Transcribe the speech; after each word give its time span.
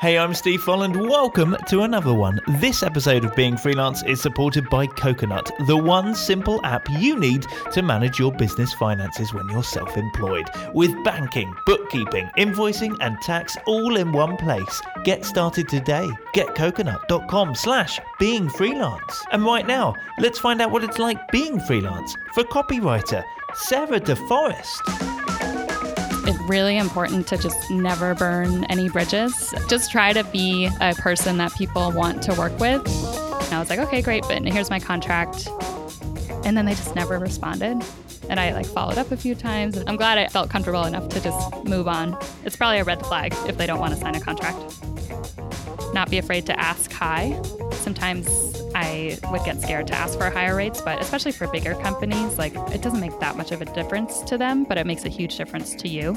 Hey, 0.00 0.16
I'm 0.16 0.32
Steve 0.32 0.62
Folland. 0.62 1.08
Welcome 1.08 1.56
to 1.66 1.82
another 1.82 2.14
one. 2.14 2.38
This 2.60 2.84
episode 2.84 3.24
of 3.24 3.34
Being 3.34 3.56
Freelance 3.56 4.04
is 4.04 4.20
supported 4.20 4.70
by 4.70 4.86
Coconut, 4.86 5.50
the 5.66 5.76
one 5.76 6.14
simple 6.14 6.64
app 6.64 6.88
you 6.88 7.18
need 7.18 7.44
to 7.72 7.82
manage 7.82 8.16
your 8.16 8.30
business 8.30 8.72
finances 8.74 9.34
when 9.34 9.48
you're 9.48 9.64
self 9.64 9.96
employed. 9.96 10.46
With 10.72 10.94
banking, 11.02 11.52
bookkeeping, 11.66 12.30
invoicing, 12.38 12.96
and 13.00 13.20
tax 13.22 13.56
all 13.66 13.96
in 13.96 14.12
one 14.12 14.36
place. 14.36 14.80
Get 15.02 15.24
started 15.24 15.68
today. 15.68 16.08
GetCoconut.com 16.32 17.56
slash 17.56 17.98
being 18.20 18.48
freelance. 18.48 19.24
And 19.32 19.44
right 19.44 19.66
now, 19.66 19.96
let's 20.20 20.38
find 20.38 20.62
out 20.62 20.70
what 20.70 20.84
it's 20.84 21.00
like 21.00 21.26
being 21.32 21.58
freelance 21.58 22.16
for 22.34 22.44
copywriter 22.44 23.24
Sarah 23.54 23.98
DeForest 23.98 25.07
it's 26.28 26.38
really 26.40 26.76
important 26.76 27.26
to 27.26 27.38
just 27.38 27.70
never 27.70 28.14
burn 28.14 28.64
any 28.64 28.90
bridges. 28.90 29.54
Just 29.66 29.90
try 29.90 30.12
to 30.12 30.22
be 30.24 30.68
a 30.82 30.94
person 30.96 31.38
that 31.38 31.54
people 31.54 31.90
want 31.92 32.22
to 32.24 32.34
work 32.34 32.52
with. 32.58 32.86
And 33.46 33.54
I 33.54 33.58
was 33.58 33.70
like, 33.70 33.78
okay, 33.78 34.02
great, 34.02 34.24
but 34.28 34.44
here's 34.44 34.68
my 34.68 34.78
contract. 34.78 35.48
And 36.44 36.54
then 36.54 36.66
they 36.66 36.74
just 36.74 36.94
never 36.94 37.18
responded. 37.18 37.82
And 38.28 38.38
I 38.38 38.52
like 38.52 38.66
followed 38.66 38.98
up 38.98 39.10
a 39.10 39.16
few 39.16 39.34
times. 39.34 39.82
I'm 39.86 39.96
glad 39.96 40.18
I 40.18 40.28
felt 40.28 40.50
comfortable 40.50 40.84
enough 40.84 41.08
to 41.08 41.20
just 41.20 41.64
move 41.64 41.88
on. 41.88 42.14
It's 42.44 42.56
probably 42.56 42.80
a 42.80 42.84
red 42.84 43.04
flag 43.06 43.34
if 43.46 43.56
they 43.56 43.66
don't 43.66 43.80
want 43.80 43.94
to 43.94 43.98
sign 43.98 44.14
a 44.14 44.20
contract. 44.20 44.58
Not 45.94 46.10
be 46.10 46.18
afraid 46.18 46.44
to 46.44 46.60
ask 46.60 46.92
high. 46.92 47.40
Sometimes 47.72 48.57
I 48.74 49.18
would 49.30 49.44
get 49.44 49.60
scared 49.60 49.86
to 49.88 49.94
ask 49.94 50.18
for 50.18 50.30
higher 50.30 50.56
rates, 50.56 50.80
but 50.80 51.00
especially 51.00 51.32
for 51.32 51.46
bigger 51.48 51.74
companies, 51.74 52.38
like 52.38 52.54
it 52.72 52.82
doesn't 52.82 53.00
make 53.00 53.18
that 53.20 53.36
much 53.36 53.52
of 53.52 53.62
a 53.62 53.64
difference 53.66 54.20
to 54.22 54.38
them, 54.38 54.64
but 54.64 54.78
it 54.78 54.86
makes 54.86 55.04
a 55.04 55.08
huge 55.08 55.36
difference 55.36 55.74
to 55.76 55.88
you. 55.88 56.16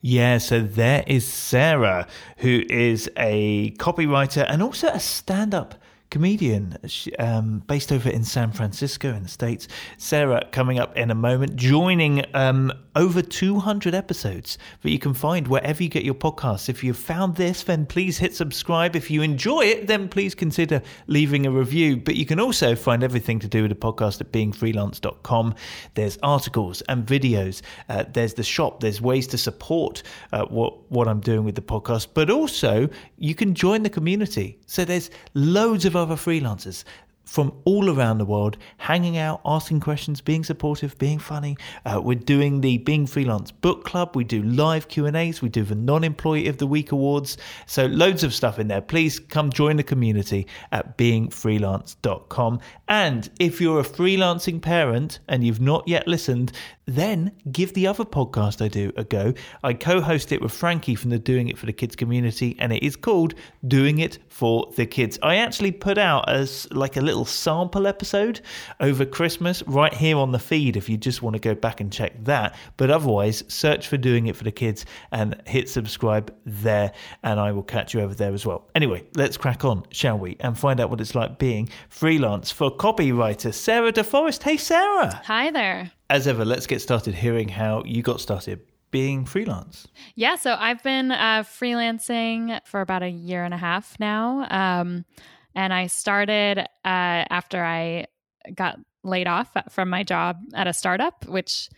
Yeah, 0.00 0.38
so 0.38 0.60
there 0.60 1.02
is 1.06 1.26
Sarah, 1.26 2.06
who 2.38 2.62
is 2.68 3.10
a 3.16 3.70
copywriter 3.78 4.44
and 4.48 4.62
also 4.62 4.88
a 4.88 5.00
stand 5.00 5.54
up 5.54 5.74
comedian 6.10 6.78
um, 7.18 7.62
based 7.66 7.90
over 7.90 8.08
in 8.08 8.24
San 8.24 8.52
Francisco 8.52 9.12
in 9.12 9.24
the 9.24 9.28
States. 9.28 9.66
Sarah 9.98 10.46
coming 10.52 10.78
up 10.78 10.96
in 10.96 11.10
a 11.10 11.14
moment, 11.14 11.56
joining 11.56 12.24
um, 12.34 12.72
over 12.96 13.20
200 13.20 13.94
episodes 13.94 14.56
that 14.82 14.90
you 14.90 14.98
can 14.98 15.14
find 15.14 15.48
wherever 15.48 15.82
you 15.82 15.88
get 15.88 16.04
your 16.04 16.14
podcasts. 16.14 16.68
If 16.68 16.84
you 16.84 16.94
found 16.94 17.34
this, 17.34 17.64
then 17.64 17.86
please 17.86 18.18
hit 18.18 18.34
subscribe. 18.34 18.94
If 18.94 19.10
you 19.10 19.22
enjoy 19.22 19.62
it, 19.62 19.86
then 19.86 20.08
please 20.08 20.34
consider 20.34 20.80
leaving 21.08 21.46
a 21.46 21.50
review. 21.50 21.96
But 21.96 22.14
you 22.14 22.26
can 22.26 22.38
also 22.38 22.76
find 22.76 23.02
everything 23.02 23.40
to 23.40 23.48
do 23.48 23.62
with 23.62 23.70
the 23.70 23.76
podcast 23.76 24.20
at 24.20 24.30
beingfreelance.com. 24.30 25.54
There's 25.94 26.18
articles 26.22 26.82
and 26.82 27.04
videos. 27.04 27.62
Uh, 27.88 28.04
there's 28.12 28.34
the 28.34 28.44
shop. 28.44 28.80
There's 28.80 29.00
ways 29.00 29.26
to 29.28 29.38
support 29.38 30.02
uh, 30.32 30.44
what, 30.44 30.90
what 30.90 31.08
I'm 31.08 31.20
doing 31.20 31.44
with 31.44 31.56
the 31.56 31.62
podcast. 31.62 32.08
But 32.14 32.30
also, 32.30 32.88
you 33.18 33.34
can 33.34 33.54
join 33.54 33.82
the 33.82 33.90
community. 33.90 34.58
So 34.66 34.84
there's 34.84 35.10
loads 35.34 35.84
of 35.84 35.93
other 35.96 36.16
freelancers 36.16 36.84
from 37.24 37.52
all 37.64 37.90
around 37.90 38.18
the 38.18 38.24
world, 38.24 38.56
hanging 38.78 39.16
out, 39.16 39.40
asking 39.44 39.80
questions, 39.80 40.20
being 40.20 40.44
supportive, 40.44 40.96
being 40.98 41.18
funny. 41.18 41.56
Uh, 41.84 42.00
we're 42.02 42.14
doing 42.14 42.60
the 42.60 42.78
Being 42.78 43.06
Freelance 43.06 43.50
Book 43.50 43.84
Club. 43.84 44.14
We 44.14 44.24
do 44.24 44.42
live 44.42 44.88
Q 44.88 45.06
and 45.06 45.16
A's. 45.16 45.42
We 45.42 45.48
do 45.48 45.64
the 45.64 45.74
Non-Employee 45.74 46.48
of 46.48 46.58
the 46.58 46.66
Week 46.66 46.92
awards. 46.92 47.36
So 47.66 47.86
loads 47.86 48.22
of 48.22 48.34
stuff 48.34 48.58
in 48.58 48.68
there. 48.68 48.80
Please 48.80 49.18
come 49.18 49.50
join 49.50 49.76
the 49.76 49.82
community 49.82 50.46
at 50.72 50.98
beingfreelance.com. 50.98 52.60
And 52.88 53.30
if 53.38 53.60
you're 53.60 53.80
a 53.80 53.84
freelancing 53.84 54.60
parent 54.60 55.20
and 55.28 55.44
you've 55.44 55.60
not 55.60 55.86
yet 55.88 56.06
listened, 56.06 56.52
then 56.86 57.32
give 57.50 57.72
the 57.74 57.86
other 57.86 58.04
podcast 58.04 58.62
I 58.62 58.68
do 58.68 58.92
a 58.96 59.04
go. 59.04 59.32
I 59.62 59.72
co 59.72 60.00
host 60.00 60.32
it 60.32 60.42
with 60.42 60.52
Frankie 60.52 60.94
from 60.94 61.10
the 61.10 61.18
Doing 61.18 61.48
It 61.48 61.56
for 61.56 61.66
the 61.66 61.72
Kids 61.72 61.96
community, 61.96 62.56
and 62.58 62.72
it 62.72 62.82
is 62.82 62.96
called 62.96 63.34
Doing 63.66 64.00
It 64.00 64.18
for 64.28 64.70
the 64.76 64.84
Kids. 64.84 65.18
I 65.22 65.36
actually 65.36 65.72
put 65.72 65.96
out 65.96 66.28
as 66.28 66.70
like 66.72 66.96
a 66.96 67.00
little 67.00 67.13
sample 67.22 67.86
episode 67.86 68.40
over 68.80 69.04
Christmas 69.06 69.62
right 69.68 69.94
here 69.94 70.16
on 70.16 70.32
the 70.32 70.38
feed 70.40 70.76
if 70.76 70.88
you 70.88 70.96
just 70.96 71.22
want 71.22 71.34
to 71.34 71.40
go 71.40 71.54
back 71.54 71.80
and 71.80 71.92
check 71.92 72.12
that. 72.24 72.56
But 72.76 72.90
otherwise, 72.90 73.44
search 73.46 73.86
for 73.86 73.96
Doing 73.96 74.26
It 74.26 74.34
for 74.34 74.42
the 74.44 74.50
Kids 74.50 74.84
and 75.12 75.40
hit 75.46 75.68
subscribe 75.68 76.34
there, 76.44 76.92
and 77.22 77.38
I 77.38 77.52
will 77.52 77.62
catch 77.62 77.94
you 77.94 78.00
over 78.00 78.14
there 78.14 78.32
as 78.32 78.44
well. 78.44 78.68
Anyway, 78.74 79.04
let's 79.14 79.36
crack 79.36 79.64
on, 79.64 79.84
shall 79.90 80.18
we, 80.18 80.36
and 80.40 80.58
find 80.58 80.80
out 80.80 80.90
what 80.90 81.00
it's 81.00 81.14
like 81.14 81.38
being 81.38 81.68
freelance 81.88 82.50
for 82.50 82.70
copywriter 82.70 83.54
Sarah 83.54 83.92
DeForest. 83.92 84.42
Hey, 84.42 84.56
Sarah. 84.56 85.20
Hi 85.26 85.50
there 85.50 85.92
as 86.10 86.26
ever, 86.28 86.44
let's 86.44 86.66
get 86.66 86.80
started 86.80 87.14
hearing 87.14 87.48
how 87.48 87.82
you 87.84 88.02
got 88.02 88.20
started 88.20 88.60
being 88.90 89.24
freelance. 89.24 89.88
Yeah, 90.14 90.36
so 90.36 90.54
I've 90.56 90.82
been 90.82 91.10
uh, 91.10 91.42
freelancing 91.42 92.60
for 92.64 92.80
about 92.80 93.02
a 93.02 93.08
year 93.08 93.42
and 93.42 93.52
a 93.52 93.56
half 93.56 93.98
now. 93.98 94.46
Um, 94.50 95.04
and 95.54 95.72
I 95.72 95.86
started 95.86 96.58
uh, 96.58 96.66
after 96.84 97.62
I 97.62 98.06
got 98.54 98.78
laid 99.02 99.26
off 99.26 99.50
from 99.70 99.90
my 99.90 100.02
job 100.02 100.38
at 100.54 100.66
a 100.66 100.72
startup, 100.72 101.26
which 101.26 101.68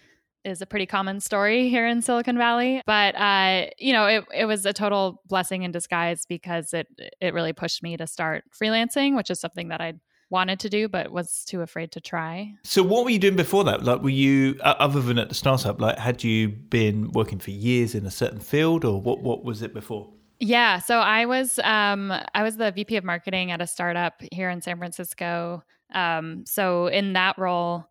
is 0.44 0.62
a 0.62 0.66
pretty 0.66 0.86
common 0.86 1.20
story 1.20 1.68
here 1.68 1.86
in 1.86 2.00
Silicon 2.00 2.38
Valley. 2.38 2.80
But 2.86 3.16
uh, 3.16 3.66
you 3.78 3.92
know, 3.92 4.06
it, 4.06 4.24
it 4.34 4.44
was 4.44 4.64
a 4.64 4.72
total 4.72 5.22
blessing 5.26 5.64
in 5.64 5.72
disguise 5.72 6.24
because 6.26 6.72
it 6.72 6.86
it 7.20 7.34
really 7.34 7.52
pushed 7.52 7.82
me 7.82 7.96
to 7.96 8.06
start 8.06 8.44
freelancing, 8.50 9.16
which 9.16 9.30
is 9.30 9.40
something 9.40 9.68
that 9.68 9.80
I'd 9.80 10.00
wanted 10.28 10.58
to 10.58 10.68
do 10.68 10.88
but 10.88 11.12
was 11.12 11.44
too 11.44 11.62
afraid 11.62 11.92
to 11.92 12.00
try. 12.00 12.52
So 12.64 12.82
what 12.82 13.04
were 13.04 13.10
you 13.10 13.18
doing 13.18 13.36
before 13.36 13.64
that? 13.64 13.84
Like 13.84 14.02
were 14.02 14.10
you 14.10 14.58
other 14.62 15.00
than 15.00 15.18
at 15.18 15.28
the 15.28 15.34
startup 15.34 15.80
like 15.80 15.98
had 15.98 16.24
you 16.24 16.48
been 16.48 17.12
working 17.12 17.38
for 17.38 17.50
years 17.50 17.94
in 17.94 18.06
a 18.06 18.10
certain 18.10 18.40
field 18.40 18.84
or 18.84 19.00
what 19.00 19.20
what 19.20 19.44
was 19.44 19.62
it 19.62 19.72
before? 19.72 20.08
Yeah, 20.38 20.78
so 20.80 20.98
I 20.98 21.24
was 21.24 21.58
um, 21.60 22.12
I 22.34 22.42
was 22.42 22.56
the 22.56 22.70
VP 22.70 22.96
of 22.96 23.04
marketing 23.04 23.50
at 23.52 23.62
a 23.62 23.66
startup 23.66 24.20
here 24.32 24.50
in 24.50 24.60
San 24.60 24.76
Francisco. 24.78 25.62
Um, 25.94 26.44
so 26.46 26.88
in 26.88 27.14
that 27.14 27.38
role, 27.38 27.86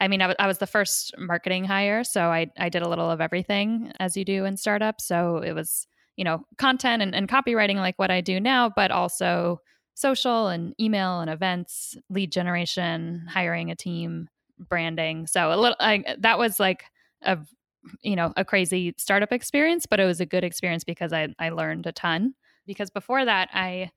I 0.00 0.08
mean, 0.08 0.22
I, 0.22 0.26
w- 0.26 0.36
I 0.38 0.46
was 0.48 0.58
the 0.58 0.66
first 0.66 1.14
marketing 1.18 1.64
hire, 1.64 2.04
so 2.04 2.22
I 2.28 2.48
I 2.58 2.68
did 2.70 2.82
a 2.82 2.88
little 2.88 3.10
of 3.10 3.20
everything 3.20 3.92
as 4.00 4.16
you 4.16 4.24
do 4.24 4.44
in 4.46 4.56
startups. 4.56 5.06
So 5.06 5.38
it 5.38 5.52
was 5.52 5.86
you 6.16 6.24
know 6.24 6.44
content 6.58 7.02
and, 7.02 7.14
and 7.14 7.28
copywriting 7.28 7.76
like 7.76 7.98
what 7.98 8.10
I 8.10 8.20
do 8.20 8.40
now, 8.40 8.70
but 8.74 8.90
also 8.90 9.60
social 9.94 10.48
and 10.48 10.74
email 10.80 11.20
and 11.20 11.30
events, 11.30 11.96
lead 12.10 12.32
generation, 12.32 13.26
hiring 13.28 13.70
a 13.70 13.76
team, 13.76 14.28
branding. 14.58 15.26
So 15.26 15.52
a 15.52 15.56
little 15.56 15.76
I, 15.80 16.04
that 16.18 16.38
was 16.38 16.60
like 16.60 16.84
a 17.22 17.38
you 18.02 18.16
know 18.16 18.32
a 18.36 18.44
crazy 18.44 18.94
startup 18.98 19.32
experience, 19.32 19.86
but 19.86 20.00
it 20.00 20.04
was 20.04 20.20
a 20.20 20.26
good 20.26 20.44
experience 20.44 20.84
because 20.84 21.12
I 21.12 21.28
I 21.38 21.50
learned 21.50 21.86
a 21.86 21.92
ton. 21.92 22.34
Because 22.66 22.90
before 22.90 23.24
that, 23.24 23.48
I 23.52 23.90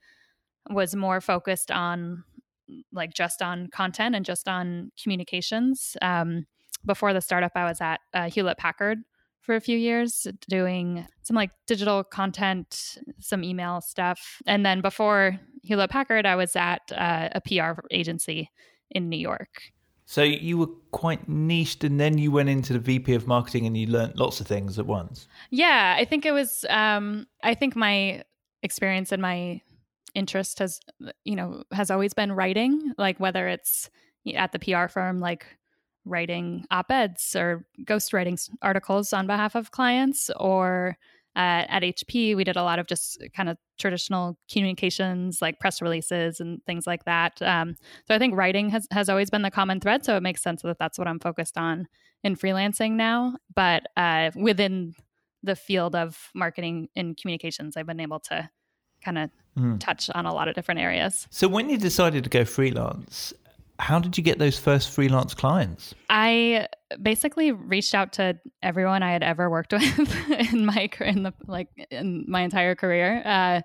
was 0.70 0.96
more 0.96 1.22
focused 1.22 1.72
on 1.72 2.24
like 2.92 3.14
just 3.14 3.42
on 3.42 3.68
content 3.68 4.16
and 4.16 4.26
just 4.26 4.48
on 4.48 4.92
communications. 5.02 5.98
Um, 6.02 6.46
before 6.86 7.14
the 7.14 7.22
startup, 7.22 7.54
I 7.56 7.66
was 7.66 7.82
at 7.82 8.00
uh, 8.14 8.30
Hewlett 8.30 8.58
Packard 8.58 9.00
for 9.42 9.56
a 9.56 9.62
few 9.62 9.78
years 9.78 10.28
doing 10.48 11.08
some 11.24 11.36
like 11.36 11.52
digital 11.66 12.04
content, 12.04 12.98
some 13.20 13.44
email 13.44 13.82
stuff. 13.82 14.42
And 14.46 14.66
then 14.66 14.82
before 14.82 15.40
Hewlett 15.64 15.90
Packard, 15.90 16.26
I 16.26 16.36
was 16.36 16.56
at 16.56 16.82
uh, 16.92 17.30
a 17.32 17.42
PR 17.42 17.82
agency 17.92 18.52
in 18.92 19.10
New 19.10 19.18
York. 19.18 19.72
So 20.10 20.24
you 20.24 20.58
were 20.58 20.70
quite 20.90 21.30
niched, 21.30 21.84
and 21.84 22.00
then 22.00 22.18
you 22.18 22.32
went 22.32 22.50
into 22.50 22.74
the 22.74 22.80
VP 22.80 23.14
of 23.14 23.28
marketing, 23.28 23.68
and 23.68 23.78
you 23.78 23.86
learned 23.86 24.18
lots 24.18 24.42
of 24.42 24.48
things 24.48 24.80
at 24.80 24.88
once. 24.88 25.28
Yeah, 25.52 25.96
I 25.96 26.04
think 26.04 26.26
it 26.26 26.32
was. 26.32 26.66
Um, 26.68 27.28
I 27.44 27.54
think 27.54 27.76
my 27.76 28.24
experience 28.64 29.12
and 29.12 29.22
my 29.22 29.62
interest 30.16 30.58
has, 30.58 30.80
you 31.26 31.36
know, 31.36 31.62
has 31.72 31.92
always 31.92 32.16
been 32.16 32.32
writing. 32.32 32.92
Like 32.98 33.20
whether 33.20 33.48
it's 33.48 33.92
at 34.34 34.52
the 34.52 34.58
PR 34.58 34.88
firm, 34.88 35.20
like 35.20 35.46
writing 36.06 36.66
op 36.72 36.90
eds 36.90 37.36
or 37.36 37.68
ghostwriting 37.84 38.50
articles 38.64 39.14
on 39.14 39.28
behalf 39.28 39.54
of 39.54 39.70
clients, 39.70 40.32
or 40.38 40.98
uh, 41.36 41.66
at 41.70 41.84
HP, 41.84 42.36
we 42.36 42.44
did 42.44 42.58
a 42.58 42.64
lot 42.64 42.80
of 42.80 42.88
just 42.88 43.24
kind 43.36 43.50
of 43.50 43.58
traditional 43.78 44.38
communications, 44.52 45.42
like 45.42 45.60
press 45.60 45.82
releases 45.82 46.40
and 46.40 46.64
things 46.66 46.86
like 46.88 47.06
that. 47.06 47.42
Um, 47.42 47.76
so 48.08 48.16
I 48.16 48.20
think 48.20 48.36
writing 48.36 48.70
has, 48.70 48.88
has 48.92 49.10
always 49.10 49.30
been 49.30 49.44
the 49.44 49.52
common 49.52 49.80
thread. 49.80 50.04
So 50.04 50.18
it 50.18 50.24
makes 50.24 50.42
sense 50.42 50.64
that 50.64 50.80
that's 50.80 50.98
what 50.98 51.08
I'm 51.08 51.20
focused 51.20 51.58
on 51.58 51.88
in 52.24 52.36
freelancing 52.36 52.94
now. 52.94 53.36
But 53.56 53.84
uh, 53.96 54.32
within 54.36 54.96
the 55.44 55.56
field 55.56 55.96
of 55.96 56.30
marketing 56.34 56.90
and 56.96 57.16
communications, 57.16 57.78
I've 57.78 57.88
been 57.88 58.00
able 58.00 58.20
to 58.22 58.50
kind 59.02 59.18
of 59.18 59.30
mm. 59.58 59.80
touch 59.80 60.10
on 60.14 60.26
a 60.26 60.34
lot 60.34 60.48
of 60.48 60.56
different 60.56 60.82
areas. 60.82 61.28
So 61.30 61.48
when 61.48 61.70
you 61.70 61.78
decided 61.78 62.24
to 62.26 62.30
go 62.30 62.44
freelance, 62.44 63.34
how 63.80 63.98
did 63.98 64.18
you 64.18 64.24
get 64.24 64.40
those 64.40 64.60
first 64.60 64.90
freelance 64.90 65.34
clients? 65.34 65.96
I 66.10 66.68
basically 67.02 67.52
reached 67.52 67.96
out 67.96 68.14
to 68.14 68.38
everyone 68.62 69.04
I 69.04 69.12
had 69.12 69.24
ever 69.24 69.50
worked 69.50 69.72
with 69.74 70.30
in 70.54 70.66
my 70.66 70.90
in 71.00 71.24
the 71.24 71.34
like 71.48 71.70
in 71.90 72.26
my 72.28 72.42
entire 72.42 72.76
career, 72.76 73.22
uh, 73.26 73.62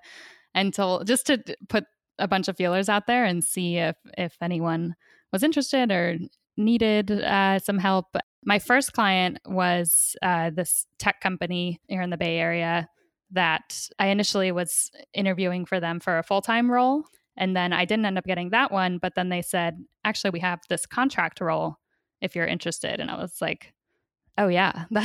until 0.55 1.03
just 1.03 1.27
to 1.27 1.43
put 1.67 1.85
a 2.17 2.27
bunch 2.27 2.47
of 2.47 2.55
feelers 2.55 2.87
out 2.87 3.07
there 3.07 3.25
and 3.25 3.43
see 3.43 3.77
if 3.77 3.97
if 4.17 4.35
anyone 4.41 4.95
was 5.33 5.43
interested 5.43 5.91
or 5.91 6.17
needed 6.57 7.11
uh, 7.11 7.59
some 7.59 7.77
help. 7.77 8.15
My 8.45 8.59
first 8.59 8.93
client 8.93 9.39
was 9.45 10.15
uh, 10.21 10.51
this 10.51 10.85
tech 10.97 11.19
company 11.19 11.81
here 11.87 12.01
in 12.01 12.09
the 12.09 12.17
Bay 12.17 12.37
Area 12.37 12.87
that 13.31 13.89
I 13.99 14.07
initially 14.07 14.51
was 14.51 14.91
interviewing 15.13 15.65
for 15.65 15.79
them 15.79 15.99
for 15.99 16.17
a 16.17 16.23
full 16.23 16.41
time 16.41 16.71
role. 16.71 17.05
And 17.37 17.55
then 17.55 17.73
I 17.73 17.85
didn't 17.85 18.05
end 18.05 18.17
up 18.17 18.25
getting 18.25 18.51
that 18.51 18.71
one. 18.71 18.97
But 18.97 19.15
then 19.15 19.29
they 19.29 19.41
said, 19.41 19.83
actually, 20.03 20.31
we 20.31 20.39
have 20.39 20.61
this 20.69 20.85
contract 20.85 21.41
role 21.41 21.77
if 22.21 22.35
you're 22.35 22.45
interested. 22.45 22.99
And 22.99 23.11
I 23.11 23.17
was 23.17 23.41
like, 23.41 23.73
oh 24.37 24.47
yeah, 24.47 24.85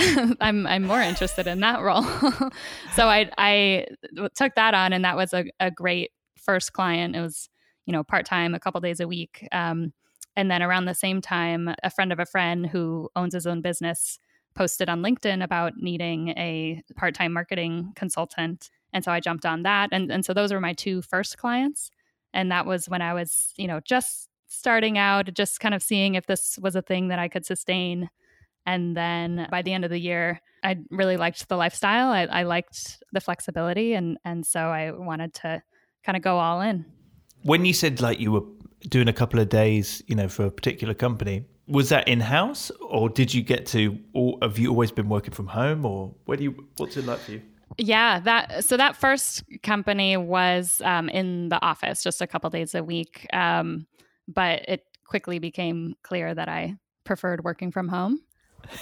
I'm 0.40 0.66
I'm 0.66 0.84
more 0.84 1.00
interested 1.00 1.46
in 1.46 1.60
that 1.60 1.80
role. 1.80 2.02
so 2.94 3.08
I 3.08 3.30
I 3.38 3.86
took 4.34 4.54
that 4.54 4.74
on, 4.74 4.92
and 4.92 5.04
that 5.04 5.16
was 5.16 5.32
a, 5.32 5.44
a 5.58 5.70
great 5.70 6.10
first 6.36 6.72
client. 6.72 7.16
It 7.16 7.20
was 7.20 7.48
you 7.86 7.92
know 7.92 8.04
part 8.04 8.26
time, 8.26 8.54
a 8.54 8.60
couple 8.60 8.80
days 8.80 9.00
a 9.00 9.08
week. 9.08 9.46
Um, 9.52 9.92
and 10.36 10.50
then 10.50 10.62
around 10.62 10.84
the 10.84 10.94
same 10.94 11.20
time, 11.20 11.74
a 11.82 11.90
friend 11.90 12.12
of 12.12 12.18
a 12.18 12.26
friend 12.26 12.66
who 12.66 13.10
owns 13.16 13.34
his 13.34 13.46
own 13.46 13.60
business 13.60 14.18
posted 14.54 14.88
on 14.88 15.02
LinkedIn 15.02 15.42
about 15.42 15.74
needing 15.76 16.28
a 16.30 16.82
part 16.96 17.14
time 17.14 17.32
marketing 17.32 17.92
consultant. 17.96 18.70
And 18.92 19.04
so 19.04 19.12
I 19.12 19.20
jumped 19.20 19.46
on 19.46 19.62
that. 19.62 19.90
And, 19.92 20.10
and 20.10 20.24
so 20.24 20.34
those 20.34 20.52
were 20.52 20.60
my 20.60 20.72
two 20.72 21.02
first 21.02 21.38
clients. 21.38 21.90
And 22.32 22.50
that 22.52 22.66
was 22.66 22.88
when 22.88 23.02
I 23.02 23.14
was, 23.14 23.52
you 23.56 23.66
know, 23.66 23.80
just 23.84 24.28
starting 24.46 24.98
out, 24.98 25.32
just 25.34 25.60
kind 25.60 25.74
of 25.74 25.82
seeing 25.82 26.14
if 26.14 26.26
this 26.26 26.58
was 26.60 26.76
a 26.76 26.82
thing 26.82 27.08
that 27.08 27.18
I 27.18 27.28
could 27.28 27.46
sustain. 27.46 28.10
And 28.66 28.96
then 28.96 29.48
by 29.50 29.62
the 29.62 29.72
end 29.72 29.84
of 29.84 29.90
the 29.90 29.98
year, 29.98 30.40
I 30.62 30.78
really 30.90 31.16
liked 31.16 31.48
the 31.48 31.56
lifestyle. 31.56 32.10
I, 32.10 32.24
I 32.24 32.42
liked 32.42 33.02
the 33.12 33.20
flexibility. 33.20 33.94
And, 33.94 34.18
and 34.24 34.44
so 34.44 34.60
I 34.60 34.90
wanted 34.90 35.34
to 35.34 35.62
kind 36.04 36.16
of 36.16 36.22
go 36.22 36.38
all 36.38 36.60
in. 36.60 36.84
When 37.42 37.64
you 37.64 37.72
said 37.72 38.00
like 38.00 38.20
you 38.20 38.32
were 38.32 38.42
doing 38.88 39.08
a 39.08 39.12
couple 39.12 39.40
of 39.40 39.48
days, 39.48 40.02
you 40.06 40.14
know, 40.14 40.28
for 40.28 40.46
a 40.46 40.50
particular 40.50 40.94
company, 40.94 41.44
was 41.66 41.88
that 41.90 42.08
in 42.08 42.20
house 42.20 42.70
or 42.80 43.08
did 43.08 43.32
you 43.32 43.42
get 43.42 43.64
to, 43.66 43.98
or 44.12 44.38
have 44.42 44.58
you 44.58 44.70
always 44.70 44.90
been 44.90 45.08
working 45.08 45.32
from 45.32 45.46
home 45.46 45.84
or 45.84 46.14
where 46.24 46.36
do 46.36 46.44
you, 46.44 46.66
what's 46.76 46.96
it 46.96 47.06
like 47.06 47.20
for 47.20 47.32
you? 47.32 47.42
Yeah, 47.78 48.20
that 48.20 48.64
so 48.64 48.76
that 48.76 48.96
first 48.96 49.44
company 49.62 50.17
was 50.17 50.82
um, 50.84 51.08
in 51.08 51.49
the 51.49 51.62
office 51.64 52.02
just 52.02 52.20
a 52.20 52.26
couple 52.26 52.50
days 52.50 52.75
a 52.75 52.82
week, 52.82 53.26
um, 53.32 53.87
but 54.28 54.69
it 54.69 54.84
quickly 55.05 55.38
became 55.38 55.94
clear 56.02 56.34
that 56.34 56.49
I 56.49 56.76
preferred 57.05 57.44
working 57.44 57.70
from 57.70 57.88
home. 57.88 58.20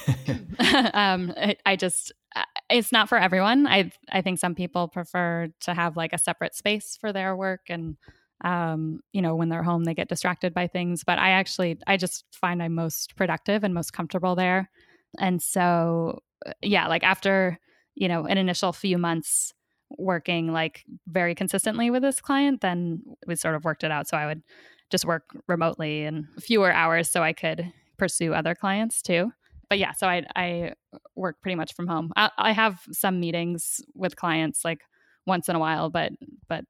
um, 0.94 1.32
I 1.64 1.76
just 1.76 2.12
uh, 2.34 2.44
it's 2.70 2.92
not 2.92 3.08
for 3.08 3.18
everyone. 3.18 3.66
I 3.66 3.92
I 4.10 4.22
think 4.22 4.38
some 4.38 4.54
people 4.54 4.88
prefer 4.88 5.48
to 5.60 5.74
have 5.74 5.96
like 5.96 6.12
a 6.12 6.18
separate 6.18 6.54
space 6.54 6.96
for 7.00 7.12
their 7.12 7.36
work 7.36 7.62
and 7.68 7.96
um, 8.44 9.00
you 9.12 9.20
know 9.20 9.34
when 9.34 9.48
they're 9.48 9.62
home 9.62 9.84
they 9.84 9.94
get 9.94 10.08
distracted 10.08 10.54
by 10.54 10.66
things 10.66 11.02
but 11.04 11.18
i 11.18 11.30
actually 11.30 11.78
i 11.86 11.96
just 11.96 12.24
find 12.32 12.62
i'm 12.62 12.74
most 12.74 13.16
productive 13.16 13.64
and 13.64 13.74
most 13.74 13.92
comfortable 13.92 14.36
there 14.36 14.70
and 15.18 15.42
so 15.42 16.20
uh, 16.46 16.52
yeah 16.62 16.86
like 16.86 17.02
after 17.02 17.58
you 17.98 18.08
know 18.08 18.24
an 18.26 18.38
initial 18.38 18.72
few 18.72 18.98
months 18.98 19.52
working 19.96 20.52
like 20.52 20.84
very 21.06 21.34
consistently 21.34 21.90
with 21.90 22.02
this 22.02 22.20
client 22.20 22.60
then 22.60 23.02
we 23.26 23.34
sort 23.34 23.54
of 23.54 23.64
worked 23.64 23.84
it 23.84 23.90
out 23.90 24.06
so 24.08 24.16
i 24.16 24.26
would 24.26 24.42
just 24.90 25.04
work 25.04 25.24
remotely 25.46 26.04
and 26.04 26.26
fewer 26.40 26.72
hours 26.72 27.10
so 27.10 27.22
i 27.22 27.32
could 27.32 27.72
pursue 27.96 28.34
other 28.34 28.54
clients 28.54 29.00
too 29.02 29.32
but 29.68 29.78
yeah 29.78 29.92
so 29.92 30.06
i 30.06 30.24
i 30.36 30.72
work 31.14 31.40
pretty 31.40 31.54
much 31.54 31.74
from 31.74 31.86
home 31.86 32.12
I, 32.16 32.30
I 32.38 32.52
have 32.52 32.80
some 32.92 33.18
meetings 33.18 33.80
with 33.94 34.16
clients 34.16 34.64
like 34.64 34.82
once 35.26 35.48
in 35.48 35.56
a 35.56 35.58
while 35.58 35.90
but 35.90 36.12
but 36.48 36.64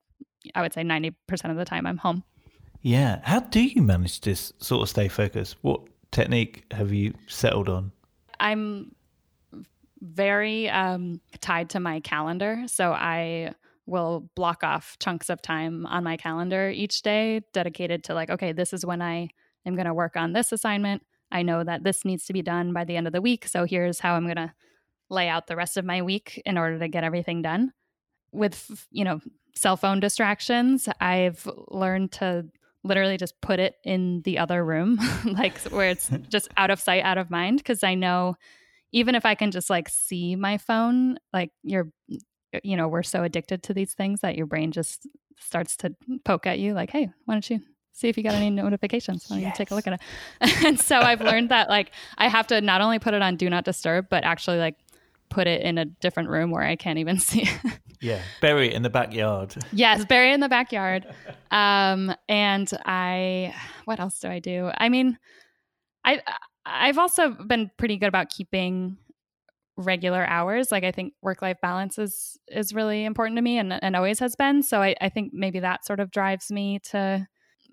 I 0.54 0.62
would 0.62 0.72
say 0.72 0.82
90% 0.82 1.14
of 1.50 1.56
the 1.56 1.64
time 1.64 1.86
I'm 1.86 1.98
home. 1.98 2.25
Yeah. 2.82 3.20
How 3.25 3.40
do 3.40 3.60
you 3.60 3.82
manage 3.82 4.20
to 4.20 4.36
sort 4.36 4.82
of 4.82 4.88
stay 4.88 5.08
focused? 5.08 5.56
What 5.62 5.82
technique 6.10 6.64
have 6.72 6.92
you 6.92 7.14
settled 7.26 7.69
on? 7.69 7.92
I'm 8.40 8.94
very 10.00 10.69
um, 10.69 11.21
tied 11.41 11.71
to 11.71 11.81
my 11.81 12.00
calendar. 12.00 12.62
So 12.67 12.93
I 12.93 13.55
will 13.87 14.29
block 14.35 14.62
off 14.62 14.97
chunks 15.00 15.31
of 15.31 15.41
time 15.41 15.87
on 15.87 16.05
my 16.05 16.17
calendar 16.17 16.69
each 16.69 17.03
day 17.03 17.43
dedicated 17.53 18.05
to 18.05 18.15
like, 18.15 18.31
okay, 18.31 18.53
this 18.53 18.73
is 18.73 18.85
when 18.85 19.00
I 19.00 19.31
am 19.65 19.75
going 19.75 19.87
to 19.87 19.95
work 19.95 20.17
on 20.17 20.33
this 20.33 20.53
assignment. 20.53 21.03
I 21.33 21.43
know 21.43 21.65
that 21.65 21.85
this 21.85 22.05
needs 22.05 22.27
to 22.27 22.33
be 22.33 22.43
done 22.43 22.73
by 22.73 22.85
the 22.85 22.97
end 22.97 23.06
of 23.06 23.12
the 23.12 23.23
week. 23.23 23.47
So 23.47 23.65
here's 23.65 24.00
how 24.00 24.15
I'm 24.15 24.25
going 24.25 24.37
to 24.37 24.53
lay 25.11 25.29
out 25.29 25.47
the 25.47 25.56
rest 25.56 25.77
of 25.77 25.85
my 25.85 26.03
week 26.03 26.41
in 26.45 26.59
order 26.59 26.79
to 26.79 26.89
get 26.89 27.05
everything 27.05 27.43
done. 27.43 27.73
With, 28.31 28.87
you 28.91 29.05
know, 29.05 29.21
cell 29.55 29.77
phone 29.77 30.00
distractions, 30.00 30.89
I've 31.00 31.49
learned 31.69 32.12
to 32.12 32.47
literally 32.85 33.17
just 33.17 33.41
put 33.41 33.59
it 33.59 33.77
in 33.85 34.23
the 34.23 34.39
other 34.39 34.65
room, 34.65 34.99
like 35.25 35.59
where 35.71 35.89
it's 35.89 36.11
just 36.29 36.49
out 36.56 36.71
of 36.71 36.79
sight, 36.79 37.05
out 37.05 37.19
of 37.19 37.31
mind. 37.31 37.65
Cause 37.65 37.83
I 37.83 37.95
know 37.95 38.37
even 38.93 39.14
if 39.14 39.25
I 39.25 39.35
can 39.35 39.50
just 39.50 39.70
like 39.70 39.88
see 39.88 40.37
my 40.37 40.58
phone, 40.58 41.19
like 41.32 41.50
you're, 41.62 41.88
you 42.62 42.76
know, 42.76 42.88
we're 42.88 43.02
so 43.02 43.23
addicted 43.23 43.62
to 43.64 43.75
these 43.75 43.94
things 43.94 44.20
that 44.20 44.37
your 44.37 44.46
brain 44.46 44.73
just 44.73 45.06
starts 45.38 45.76
to 45.79 45.94
poke 46.25 46.46
at 46.46 46.58
you, 46.58 46.75
like, 46.75 46.90
hey, 46.90 47.11
why 47.25 47.35
don't 47.35 47.49
you 47.49 47.61
see 47.93 48.08
if 48.08 48.17
you 48.17 48.23
got 48.23 48.35
any 48.35 48.50
notifications. 48.50 49.26
Why 49.29 49.37
don't 49.37 49.43
yes. 49.43 49.58
you 49.58 49.64
take 49.64 49.70
a 49.73 49.75
look 49.75 49.87
at 49.87 49.94
it? 49.94 50.00
and 50.64 50.81
so 50.81 50.99
I've 50.99 51.20
learned 51.20 51.50
that 51.50 51.69
like 51.69 51.93
I 52.17 52.29
have 52.29 52.46
to 52.49 52.61
not 52.61 52.81
only 52.81 52.99
put 52.99 53.14
it 53.14 53.23
on 53.23 53.37
do 53.37 53.50
not 53.50 53.64
disturb, 53.64 54.08
but 54.08 54.25
actually 54.25 54.58
like 54.58 54.76
put 55.29 55.46
it 55.46 55.62
in 55.62 55.79
a 55.79 55.85
different 55.85 56.31
room 56.31 56.50
where 56.50 56.62
I 56.62 56.76
can't 56.76 56.99
even 56.99 57.19
see 57.19 57.43
it. 57.43 57.81
yeah, 58.00 58.20
bury 58.40 58.69
it 58.69 58.75
in 58.75 58.82
the 58.82 58.90
backyard. 58.90 59.55
yes, 59.73 60.05
bury 60.05 60.31
it 60.31 60.35
in 60.35 60.40
the 60.40 60.49
backyard. 60.49 61.06
Um, 61.50 62.14
and 62.29 62.70
I, 62.85 63.55
what 63.87 64.00
else 64.00 64.20
do 64.20 64.29
I 64.29 64.38
do? 64.38 64.70
I 64.76 64.90
mean, 64.90 65.19
I 66.05 66.20
I've 66.69 66.99
also 66.99 67.31
been 67.31 67.70
pretty 67.79 67.97
good 67.97 68.09
about 68.09 68.31
keeping 68.31 68.99
regular 69.76 70.26
hours. 70.26 70.70
Like 70.70 70.85
I 70.85 70.93
think 70.93 71.15
work 71.23 71.41
life 71.41 71.59
balance 71.62 71.99
is 71.99 72.37
is 72.49 72.75
really 72.75 73.05
important 73.05 73.37
to 73.38 73.43
me 73.43 73.59
and 73.59 73.73
and 73.73 73.97
always 73.97 74.19
has 74.19 74.37
been. 74.37 74.62
So 74.62 74.82
I, 74.82 74.94
I 75.00 75.09
think 75.09 75.32
maybe 75.32 75.61
that 75.61 75.87
sort 75.87 76.00
of 76.00 76.11
drives 76.11 76.50
me 76.50 76.81
to 76.91 77.26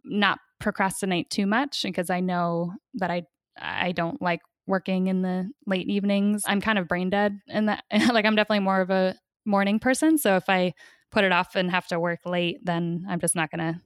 not 0.05 0.39
procrastinate 0.59 1.29
too 1.29 1.45
much 1.45 1.81
because 1.83 2.09
I 2.09 2.19
know 2.19 2.73
that 2.93 3.11
I 3.11 3.23
I 3.59 3.91
don't 3.91 4.21
like 4.21 4.41
working 4.67 5.07
in 5.07 5.21
the 5.21 5.49
late 5.65 5.87
evenings. 5.87 6.43
I'm 6.45 6.61
kind 6.61 6.77
of 6.77 6.87
brain 6.87 7.09
dead 7.09 7.39
in 7.47 7.65
that. 7.65 7.83
like 7.91 8.25
I'm 8.25 8.35
definitely 8.35 8.59
more 8.59 8.81
of 8.81 8.89
a 8.89 9.15
morning 9.45 9.79
person. 9.79 10.17
So 10.17 10.35
if 10.35 10.49
I 10.49 10.73
put 11.11 11.23
it 11.23 11.31
off 11.31 11.55
and 11.55 11.69
have 11.71 11.87
to 11.87 11.99
work 11.99 12.19
late, 12.25 12.57
then 12.63 13.05
I'm 13.07 13.19
just 13.19 13.35
not 13.35 13.51
going 13.51 13.73
to 13.73 13.81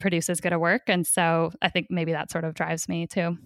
produce 0.00 0.30
as 0.30 0.40
good 0.40 0.52
a 0.52 0.58
work. 0.58 0.82
And 0.86 1.06
so 1.06 1.50
I 1.60 1.68
think 1.68 1.88
maybe 1.90 2.12
that 2.12 2.30
sort 2.30 2.44
of 2.44 2.54
drives 2.54 2.88
me 2.88 3.06
too. 3.06 3.36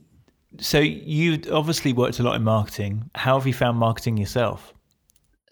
So 0.58 0.78
you 0.78 1.40
obviously 1.50 1.93
worked 1.93 2.19
a 2.20 2.22
lot 2.22 2.37
in 2.37 2.43
marketing. 2.43 3.10
How 3.14 3.38
have 3.38 3.46
you 3.46 3.54
found 3.54 3.78
marketing 3.78 4.16
yourself? 4.16 4.72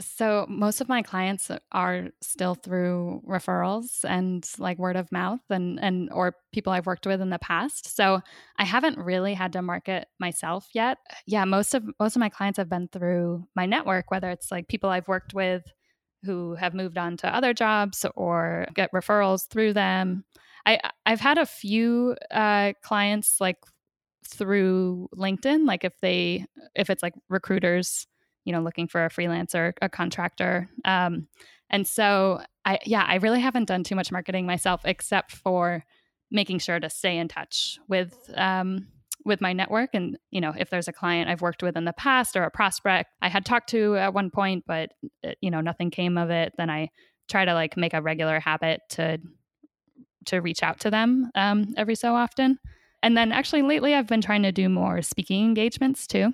So 0.00 0.46
most 0.48 0.80
of 0.80 0.88
my 0.88 1.02
clients 1.02 1.50
are 1.72 2.08
still 2.22 2.54
through 2.54 3.22
referrals 3.28 4.04
and 4.04 4.48
like 4.58 4.78
word 4.78 4.96
of 4.96 5.12
mouth 5.12 5.40
and 5.50 5.78
and 5.78 6.10
or 6.12 6.36
people 6.52 6.72
I've 6.72 6.86
worked 6.86 7.06
with 7.06 7.20
in 7.20 7.28
the 7.28 7.38
past. 7.38 7.94
So 7.94 8.20
I 8.56 8.64
haven't 8.64 8.98
really 8.98 9.34
had 9.34 9.52
to 9.52 9.62
market 9.62 10.08
myself 10.18 10.68
yet. 10.72 10.98
Yeah, 11.26 11.44
most 11.44 11.74
of 11.74 11.84
most 11.98 12.16
of 12.16 12.20
my 12.20 12.30
clients 12.30 12.56
have 12.56 12.70
been 12.70 12.88
through 12.88 13.46
my 13.54 13.66
network, 13.66 14.10
whether 14.10 14.30
it's 14.30 14.50
like 14.50 14.68
people 14.68 14.88
I've 14.88 15.08
worked 15.08 15.34
with 15.34 15.64
who 16.24 16.54
have 16.54 16.74
moved 16.74 16.98
on 16.98 17.16
to 17.18 17.34
other 17.34 17.52
jobs 17.52 18.04
or 18.14 18.66
get 18.74 18.92
referrals 18.92 19.48
through 19.48 19.74
them. 19.74 20.24
I 20.66 20.80
I've 21.04 21.20
had 21.20 21.38
a 21.38 21.46
few 21.46 22.16
uh, 22.30 22.72
clients 22.82 23.40
like 23.40 23.58
through 24.26 25.08
LinkedIn, 25.16 25.66
like 25.66 25.84
if 25.84 25.98
they 26.00 26.44
if 26.74 26.90
it's 26.90 27.02
like 27.02 27.14
recruiters 27.28 28.06
you 28.44 28.52
know, 28.52 28.62
looking 28.62 28.88
for 28.88 29.04
a 29.04 29.10
freelancer, 29.10 29.72
a 29.82 29.88
contractor. 29.88 30.68
Um, 30.84 31.28
and 31.68 31.86
so 31.86 32.40
I, 32.64 32.78
yeah, 32.84 33.04
I 33.06 33.16
really 33.16 33.40
haven't 33.40 33.68
done 33.68 33.84
too 33.84 33.94
much 33.94 34.10
marketing 34.10 34.46
myself 34.46 34.82
except 34.84 35.32
for 35.32 35.84
making 36.30 36.58
sure 36.58 36.80
to 36.80 36.90
stay 36.90 37.16
in 37.18 37.28
touch 37.28 37.78
with, 37.88 38.16
um, 38.34 38.88
with 39.24 39.40
my 39.40 39.52
network. 39.52 39.90
And, 39.92 40.18
you 40.30 40.40
know, 40.40 40.54
if 40.56 40.70
there's 40.70 40.88
a 40.88 40.92
client 40.92 41.28
I've 41.28 41.42
worked 41.42 41.62
with 41.62 41.76
in 41.76 41.84
the 41.84 41.92
past 41.92 42.36
or 42.36 42.44
a 42.44 42.50
prospect 42.50 43.10
I 43.20 43.28
had 43.28 43.44
talked 43.44 43.68
to 43.70 43.96
at 43.96 44.14
one 44.14 44.30
point, 44.30 44.64
but, 44.66 44.92
uh, 45.24 45.32
you 45.40 45.50
know, 45.50 45.60
nothing 45.60 45.90
came 45.90 46.16
of 46.16 46.30
it, 46.30 46.52
then 46.56 46.70
I 46.70 46.90
try 47.28 47.44
to 47.44 47.54
like 47.54 47.76
make 47.76 47.94
a 47.94 48.02
regular 48.02 48.40
habit 48.40 48.80
to, 48.90 49.18
to 50.26 50.40
reach 50.40 50.62
out 50.62 50.80
to 50.80 50.90
them 50.90 51.30
um, 51.34 51.74
every 51.76 51.94
so 51.94 52.14
often. 52.14 52.58
And 53.02 53.16
then 53.16 53.32
actually 53.32 53.62
lately 53.62 53.94
I've 53.94 54.06
been 54.06 54.20
trying 54.20 54.42
to 54.42 54.52
do 54.52 54.68
more 54.68 55.02
speaking 55.02 55.44
engagements 55.44 56.06
too. 56.06 56.32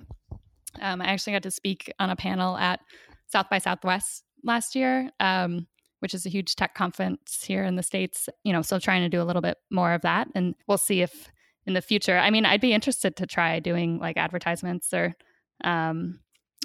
Um, 0.81 1.01
I 1.01 1.05
actually 1.05 1.33
got 1.33 1.43
to 1.43 1.51
speak 1.51 1.91
on 1.99 2.09
a 2.09 2.15
panel 2.15 2.57
at 2.57 2.81
South 3.27 3.49
by 3.49 3.57
Southwest 3.57 4.23
last 4.43 4.75
year, 4.75 5.09
um, 5.19 5.67
which 5.99 6.13
is 6.13 6.25
a 6.25 6.29
huge 6.29 6.55
tech 6.55 6.75
conference 6.75 7.43
here 7.43 7.63
in 7.63 7.75
the 7.75 7.83
States. 7.83 8.29
You 8.43 8.53
know, 8.53 8.61
still 8.61 8.79
trying 8.79 9.01
to 9.01 9.09
do 9.09 9.21
a 9.21 9.25
little 9.25 9.41
bit 9.41 9.57
more 9.71 9.93
of 9.93 10.01
that. 10.01 10.27
And 10.35 10.55
we'll 10.67 10.77
see 10.77 11.01
if 11.01 11.29
in 11.65 11.73
the 11.73 11.81
future, 11.81 12.17
I 12.17 12.29
mean, 12.29 12.45
I'd 12.45 12.61
be 12.61 12.73
interested 12.73 13.15
to 13.17 13.27
try 13.27 13.59
doing 13.59 13.99
like 13.99 14.17
advertisements 14.17 14.93
or, 14.93 15.15
um, 15.63 16.19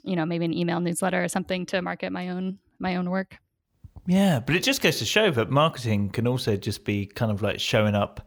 you 0.05 0.15
know, 0.15 0.27
maybe 0.27 0.45
an 0.45 0.55
email 0.55 0.81
newsletter 0.81 1.23
or 1.23 1.29
something 1.29 1.67
to 1.67 1.83
market 1.83 2.13
my 2.13 2.29
own 2.29 2.59
my 2.79 2.97
own 2.97 3.11
work. 3.11 3.39
Yeah, 4.07 4.41
but 4.41 4.57
it 4.57 4.65
just 4.65 4.83
goes 4.83 4.99
to 4.99 5.05
show 5.05 5.31
that 5.31 5.51
marketing 5.51 6.11
can 6.11 6.27
also 6.27 6.57
just 6.57 6.85
be 6.85 7.07
kind 7.07 7.31
of 7.31 7.41
like 7.41 7.61
showing 7.61 7.95
up 7.95 8.27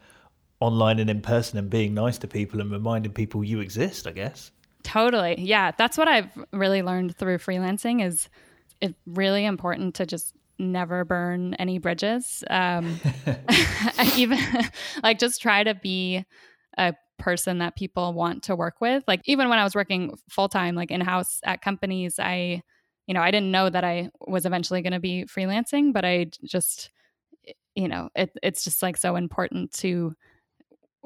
online 0.60 1.00
and 1.00 1.10
in 1.10 1.22
person 1.22 1.60
and 1.60 1.70
being 1.70 1.94
nice 1.94 2.18
to 2.20 2.28
people 2.28 2.62
and 2.62 2.72
reminding 2.72 3.12
people 3.12 3.44
you 3.44 3.60
exist, 3.60 4.08
I 4.08 4.12
guess. 4.12 4.52
Totally. 4.84 5.36
Yeah. 5.40 5.72
That's 5.78 5.98
what 5.98 6.08
I've 6.08 6.30
really 6.54 6.82
learned 6.82 7.18
through 7.18 7.40
freelancing 7.40 8.06
is 8.06 8.30
it's 8.82 8.94
really 9.06 9.46
important 9.46 9.96
to 9.96 10.06
just 10.06 10.34
never 10.58 11.04
burn 11.04 11.54
any 11.56 11.80
bridges. 11.80 12.44
Um, 12.50 13.00
even 14.16 14.40
like 15.04 15.20
just 15.20 15.42
try 15.42 15.64
to 15.64 15.76
be 15.76 16.24
a 16.78 16.94
person 17.18 17.60
that 17.60 17.76
people 17.76 18.14
want 18.14 18.44
to 18.44 18.56
work 18.56 18.80
with. 18.80 19.04
Like 19.08 19.22
even 19.26 19.50
when 19.50 19.60
I 19.60 19.64
was 19.64 19.76
working 19.76 20.16
full 20.30 20.50
time, 20.50 20.76
like 20.76 20.92
in 20.92 21.02
house 21.02 21.40
at 21.44 21.62
companies, 21.62 22.20
I, 22.20 22.62
you 23.08 23.14
know, 23.14 23.22
I 23.22 23.32
didn't 23.32 23.52
know 23.52 23.70
that 23.70 23.84
I 23.84 24.10
was 24.28 24.46
eventually 24.46 24.82
going 24.82 24.94
to 24.94 25.00
be 25.00 25.26
freelancing, 25.26 25.94
but 25.94 26.06
I 26.06 26.28
just, 26.44 26.90
you 27.76 27.88
know, 27.88 28.10
it, 28.16 28.32
it's 28.42 28.64
just 28.64 28.82
like 28.82 28.98
so 28.98 29.16
important 29.16 29.72
to, 29.74 30.16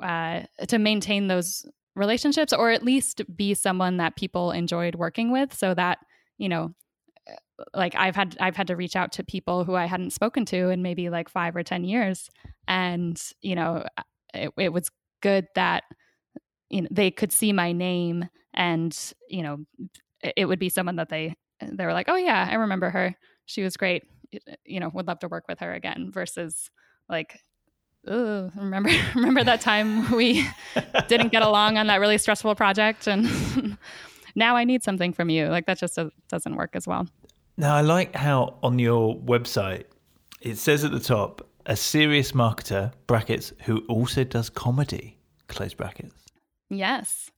uh, 0.02 0.44
to 0.68 0.78
maintain 0.78 1.28
those 1.28 1.66
relationships 1.96 2.54
or 2.54 2.72
at 2.72 2.84
least 2.84 3.22
be 3.36 3.54
someone 3.54 3.98
that 3.98 4.16
people 4.16 4.52
enjoyed 4.52 4.96
working 4.96 5.32
with 5.32 5.54
so 5.54 5.74
that, 5.74 6.00
you 6.38 6.50
know, 6.50 6.74
uh, 7.30 7.64
like 7.74 7.94
I've 7.96 8.16
had 8.16 8.38
I've 8.40 8.56
had 8.56 8.68
to 8.68 8.76
reach 8.76 8.96
out 8.96 9.12
to 9.14 9.24
people 9.24 9.66
who 9.66 9.76
I 9.76 9.86
hadn't 9.86 10.12
spoken 10.12 10.46
to 10.46 10.70
in 10.70 10.82
maybe 10.82 11.10
like 11.10 11.30
5 11.30 11.56
or 11.56 11.64
10 11.64 11.84
years. 11.84 12.30
And 12.68 13.22
you 13.42 13.56
know 13.56 13.84
uh, 13.98 14.04
it, 14.34 14.52
it 14.58 14.74
was 14.74 14.90
good 15.22 15.48
that 15.56 15.84
you 16.70 16.82
know 16.82 16.88
they 16.90 17.12
could 17.12 17.32
see 17.32 17.52
my 17.52 17.72
name 17.72 18.30
and 18.54 18.98
you 19.28 19.44
know 19.44 19.58
it 20.22 20.46
would 20.46 20.60
be 20.60 20.70
someone 20.70 20.98
that 20.98 21.10
they 21.10 21.36
they 21.62 21.86
were 21.86 21.94
like 21.94 22.08
oh 22.10 22.16
yeah 22.16 22.48
I 22.50 22.56
remember 22.56 22.90
her. 22.90 23.16
She 23.46 23.64
was 23.64 23.76
great. 23.78 24.04
Uh, 24.34 24.54
you 24.64 24.80
know 24.80 24.90
would 24.94 25.08
love 25.08 25.20
to 25.20 25.28
work 25.28 25.46
with 25.50 25.60
her 25.60 25.74
again 25.74 26.12
versus 26.14 26.70
like 27.10 27.42
oh 28.08 28.52
remember 28.56 28.90
remember 29.16 29.44
that 29.44 29.62
time 29.62 30.10
we 30.12 30.48
didn't 31.08 31.30
get 31.30 31.42
along 31.42 31.78
on 31.78 31.88
that 31.88 32.00
really 32.00 32.18
stressful 32.18 32.56
project 32.56 33.08
and 33.08 33.78
now 34.36 34.56
I 34.56 34.64
need 34.64 34.84
something 34.84 35.14
from 35.14 35.30
you 35.30 35.48
like 35.48 35.66
that 35.66 35.80
just 35.80 35.98
doesn't 36.30 36.56
work 36.56 36.72
as 36.74 36.88
well 36.88 37.08
now, 37.60 37.76
I 37.76 37.82
like 37.82 38.16
how 38.16 38.58
on 38.64 38.80
your 38.80 39.18
website 39.18 39.84
it 40.40 40.58
says 40.58 40.86
at 40.86 40.92
the 40.92 41.00
top, 41.02 41.46
a 41.66 41.76
serious 41.76 42.32
marketer, 42.32 42.94
brackets, 43.06 43.52
who 43.66 43.80
also 43.90 44.24
does 44.24 44.50
comedy, 44.50 45.18
close 45.50 45.74
brackets. 45.74 46.16
Yes, 46.70 47.30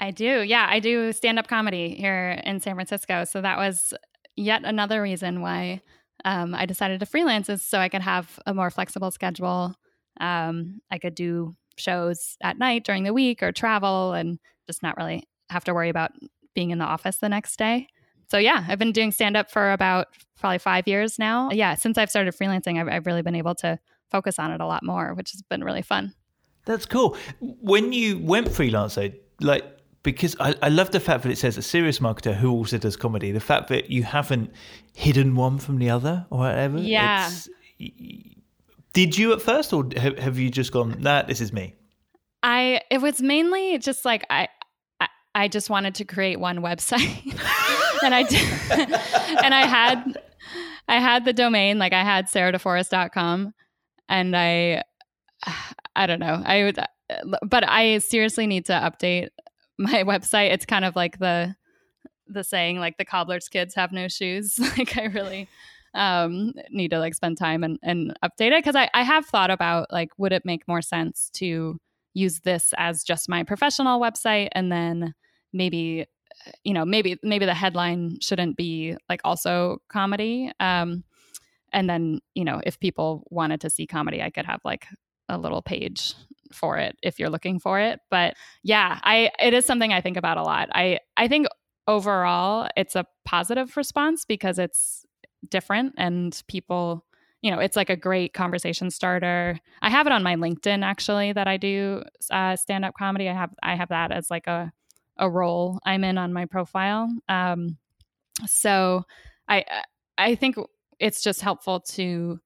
I 0.00 0.10
do. 0.10 0.42
Yeah, 0.42 0.66
I 0.68 0.80
do 0.80 1.12
stand 1.12 1.38
up 1.38 1.46
comedy 1.46 1.94
here 1.94 2.40
in 2.44 2.58
San 2.58 2.74
Francisco. 2.74 3.22
So 3.22 3.40
that 3.40 3.56
was 3.56 3.94
yet 4.34 4.64
another 4.64 5.00
reason 5.00 5.42
why 5.42 5.80
um, 6.24 6.54
I 6.54 6.66
decided 6.66 7.00
to 7.00 7.06
freelance 7.06 7.50
so 7.62 7.78
I 7.78 7.88
could 7.88 8.02
have 8.02 8.38
a 8.46 8.54
more 8.54 8.70
flexible 8.70 9.10
schedule. 9.10 9.74
Um, 10.20 10.80
I 10.90 10.98
could 10.98 11.14
do 11.14 11.54
shows 11.76 12.36
at 12.42 12.58
night 12.58 12.84
during 12.84 13.04
the 13.04 13.12
week 13.12 13.42
or 13.42 13.52
travel 13.52 14.12
and 14.12 14.38
just 14.66 14.82
not 14.82 14.96
really 14.96 15.24
have 15.48 15.64
to 15.64 15.74
worry 15.74 15.88
about 15.88 16.12
being 16.54 16.70
in 16.70 16.78
the 16.78 16.84
office 16.84 17.18
the 17.18 17.28
next 17.28 17.58
day 17.58 17.88
so 18.30 18.38
yeah, 18.38 18.64
I've 18.68 18.78
been 18.78 18.92
doing 18.92 19.10
stand 19.10 19.36
up 19.36 19.50
for 19.50 19.72
about 19.72 20.06
probably 20.38 20.58
five 20.58 20.86
years 20.86 21.18
now. 21.18 21.50
Yeah, 21.50 21.74
since 21.74 21.98
I've 21.98 22.10
started 22.10 22.32
freelancing, 22.34 22.80
I've, 22.80 22.88
I've 22.88 23.06
really 23.06 23.22
been 23.22 23.34
able 23.34 23.56
to 23.56 23.78
focus 24.08 24.38
on 24.38 24.52
it 24.52 24.60
a 24.60 24.66
lot 24.66 24.84
more, 24.84 25.14
which 25.14 25.32
has 25.32 25.42
been 25.42 25.64
really 25.64 25.82
fun. 25.82 26.14
That's 26.64 26.86
cool. 26.86 27.16
When 27.40 27.92
you 27.92 28.18
went 28.20 28.52
freelance, 28.52 28.94
though, 28.94 29.10
like 29.40 29.64
because 30.02 30.34
I, 30.40 30.54
I 30.62 30.68
love 30.68 30.90
the 30.90 31.00
fact 31.00 31.24
that 31.24 31.30
it 31.30 31.38
says 31.38 31.56
a 31.58 31.62
serious 31.62 31.98
marketer 31.98 32.34
who 32.34 32.50
also 32.50 32.78
does 32.78 32.96
comedy. 32.96 33.32
The 33.32 33.40
fact 33.40 33.68
that 33.68 33.90
you 33.90 34.02
haven't 34.02 34.52
hidden 34.94 35.36
one 35.36 35.58
from 35.58 35.78
the 35.78 35.90
other 35.90 36.26
or 36.30 36.40
whatever. 36.40 36.78
Yeah. 36.78 37.30
did 38.92 39.18
you 39.18 39.32
at 39.32 39.42
first, 39.42 39.72
or 39.72 39.88
have 39.96 40.38
you 40.38 40.50
just 40.50 40.72
gone? 40.72 40.96
Nah, 41.00 41.22
this 41.22 41.40
is 41.40 41.52
me. 41.52 41.74
I 42.42 42.80
it 42.90 42.98
was 42.98 43.20
mainly 43.20 43.78
just 43.78 44.04
like 44.04 44.24
I 44.30 44.48
I, 45.00 45.08
I 45.34 45.48
just 45.48 45.68
wanted 45.68 45.94
to 45.96 46.04
create 46.04 46.40
one 46.40 46.60
website. 46.60 47.24
and 48.02 48.14
I 48.14 48.22
did, 48.22 48.40
and 49.44 49.54
I 49.54 49.66
had 49.66 50.22
I 50.88 50.98
had 50.98 51.24
the 51.24 51.32
domain 51.34 51.78
like 51.78 51.92
I 51.92 52.02
had 52.02 52.26
sarahdeforest.com 52.26 53.52
and 54.08 54.36
I 54.36 54.82
I 55.96 56.06
don't 56.06 56.20
know. 56.20 56.42
I 56.44 56.64
would 56.64 56.78
uh, 56.78 56.86
but 57.42 57.68
I 57.68 57.98
seriously 57.98 58.46
need 58.46 58.66
to 58.66 58.72
update 58.72 59.28
my 59.80 60.04
website. 60.04 60.52
It's 60.52 60.66
kind 60.66 60.84
of 60.84 60.94
like 60.94 61.18
the 61.18 61.56
the 62.26 62.44
saying 62.44 62.78
like 62.78 62.96
the 62.96 63.04
cobbler's 63.04 63.48
kids 63.48 63.74
have 63.74 63.92
no 63.92 64.06
shoes. 64.08 64.58
like 64.78 64.96
I 64.96 65.06
really 65.06 65.48
um 65.94 66.52
need 66.70 66.92
to 66.92 67.00
like 67.00 67.14
spend 67.14 67.36
time 67.36 67.64
and, 67.64 67.76
and 67.82 68.16
update 68.24 68.52
it 68.52 68.62
because 68.62 68.76
I, 68.76 68.88
I 68.94 69.02
have 69.02 69.26
thought 69.26 69.50
about 69.50 69.92
like 69.92 70.10
would 70.18 70.32
it 70.32 70.44
make 70.44 70.68
more 70.68 70.82
sense 70.82 71.30
to 71.34 71.80
use 72.14 72.40
this 72.40 72.72
as 72.76 73.02
just 73.02 73.28
my 73.28 73.42
professional 73.42 74.00
website 74.00 74.48
and 74.52 74.70
then 74.70 75.14
maybe 75.52 76.06
you 76.62 76.72
know 76.72 76.84
maybe 76.84 77.18
maybe 77.24 77.44
the 77.44 77.54
headline 77.54 78.18
shouldn't 78.20 78.56
be 78.56 78.96
like 79.08 79.20
also 79.24 79.78
comedy 79.88 80.52
um 80.60 81.02
and 81.72 81.90
then 81.90 82.20
you 82.34 82.44
know 82.44 82.60
if 82.64 82.78
people 82.78 83.26
wanted 83.30 83.60
to 83.60 83.70
see 83.70 83.86
comedy 83.86 84.22
i 84.22 84.30
could 84.30 84.46
have 84.46 84.60
like 84.64 84.86
a 85.28 85.38
little 85.38 85.62
page 85.62 86.14
for 86.52 86.76
it 86.78 86.96
if 87.02 87.18
you're 87.18 87.30
looking 87.30 87.58
for 87.58 87.78
it 87.78 88.00
but 88.10 88.34
yeah 88.62 88.98
i 89.02 89.30
it 89.40 89.54
is 89.54 89.64
something 89.64 89.92
i 89.92 90.00
think 90.00 90.16
about 90.16 90.36
a 90.36 90.42
lot. 90.42 90.68
I 90.72 90.98
i 91.16 91.28
think 91.28 91.46
overall 91.86 92.68
it's 92.76 92.96
a 92.96 93.06
positive 93.24 93.76
response 93.76 94.24
because 94.24 94.58
it's 94.58 95.04
different 95.48 95.94
and 95.96 96.42
people 96.48 97.04
you 97.42 97.50
know 97.50 97.58
it's 97.58 97.76
like 97.76 97.88
a 97.90 97.96
great 97.96 98.34
conversation 98.34 98.90
starter. 98.90 99.58
I 99.80 99.88
have 99.90 100.06
it 100.06 100.12
on 100.12 100.22
my 100.22 100.36
linkedin 100.36 100.84
actually 100.84 101.32
that 101.32 101.48
i 101.48 101.56
do 101.56 102.02
uh, 102.30 102.56
stand 102.56 102.84
up 102.84 102.94
comedy. 102.98 103.28
I 103.28 103.34
have 103.34 103.50
i 103.62 103.74
have 103.74 103.88
that 103.88 104.12
as 104.12 104.30
like 104.30 104.46
a 104.46 104.72
a 105.20 105.30
role 105.30 105.78
I'm 105.84 106.02
in 106.02 106.18
on 106.18 106.32
my 106.32 106.46
profile. 106.46 107.08
Um, 107.28 107.76
so 108.46 109.04
I 109.48 109.64
I 110.18 110.34
think 110.34 110.56
it's 110.98 111.22
just 111.22 111.40
helpful 111.40 111.80
to 111.80 112.40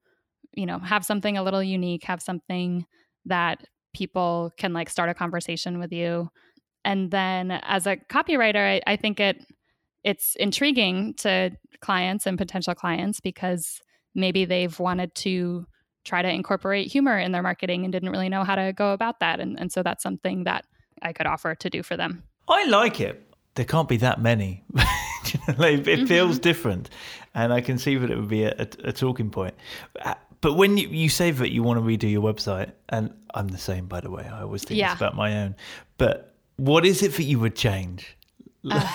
you 0.53 0.65
know 0.65 0.79
have 0.79 1.05
something 1.05 1.37
a 1.37 1.43
little 1.43 1.63
unique, 1.63 2.03
have 2.03 2.21
something 2.21 2.85
that 3.25 3.65
people 3.95 4.51
can 4.57 4.73
like 4.73 4.89
start 4.89 5.09
a 5.09 5.13
conversation 5.13 5.79
with 5.79 5.91
you. 5.91 6.29
And 6.83 7.09
then 7.09 7.51
as 7.51 7.87
a 7.87 7.95
copywriter, 7.97 8.75
I, 8.75 8.81
I 8.85 8.95
think 8.95 9.19
it 9.19 9.43
it's 10.03 10.35
intriguing 10.35 11.15
to 11.15 11.51
clients 11.81 12.27
and 12.27 12.37
potential 12.37 12.75
clients 12.75 13.19
because 13.19 13.81
maybe 14.13 14.45
they've 14.45 14.79
wanted 14.79 15.15
to 15.15 15.65
try 16.03 16.21
to 16.21 16.29
incorporate 16.29 16.91
humor 16.91 17.17
in 17.17 17.31
their 17.31 17.41
marketing 17.41 17.83
and 17.83 17.91
didn't 17.91 18.11
really 18.11 18.29
know 18.29 18.43
how 18.43 18.55
to 18.55 18.71
go 18.71 18.93
about 18.93 19.19
that. 19.19 19.39
And, 19.39 19.59
and 19.59 19.71
so 19.71 19.81
that's 19.81 20.03
something 20.03 20.43
that 20.43 20.65
I 21.01 21.11
could 21.11 21.25
offer 21.25 21.55
to 21.55 21.69
do 21.69 21.81
for 21.81 21.97
them. 21.97 22.23
I 22.47 22.65
like 22.65 23.01
it. 23.01 23.21
There 23.55 23.65
can't 23.65 23.89
be 23.89 23.97
that 23.97 24.21
many. 24.21 24.63
it 24.75 25.57
mm-hmm. 25.57 26.05
feels 26.05 26.37
different, 26.39 26.89
and 27.33 27.51
I 27.51 27.61
can 27.61 27.77
see 27.77 27.95
that 27.95 28.11
it 28.11 28.17
would 28.17 28.27
be 28.27 28.43
a, 28.43 28.53
a, 28.59 28.67
a 28.89 28.91
talking 28.91 29.29
point. 29.29 29.55
But 30.41 30.53
when 30.53 30.77
you, 30.77 30.87
you, 30.89 31.09
say 31.09 31.31
that 31.31 31.51
you 31.51 31.63
want 31.63 31.79
to 31.79 31.85
redo 31.85 32.09
your 32.09 32.21
website, 32.21 32.71
and 32.89 33.13
I'm 33.33 33.47
the 33.47 33.57
same, 33.57 33.87
by 33.87 34.01
the 34.01 34.11
way, 34.11 34.27
I 34.31 34.41
always 34.41 34.63
think 34.63 34.79
yeah. 34.79 34.91
it's 34.91 34.99
about 34.99 35.15
my 35.15 35.37
own. 35.43 35.55
But 35.97 36.33
what 36.57 36.85
is 36.85 37.01
it 37.01 37.13
that 37.13 37.23
you 37.23 37.39
would 37.39 37.55
change? 37.55 38.15
Uh, 38.69 38.87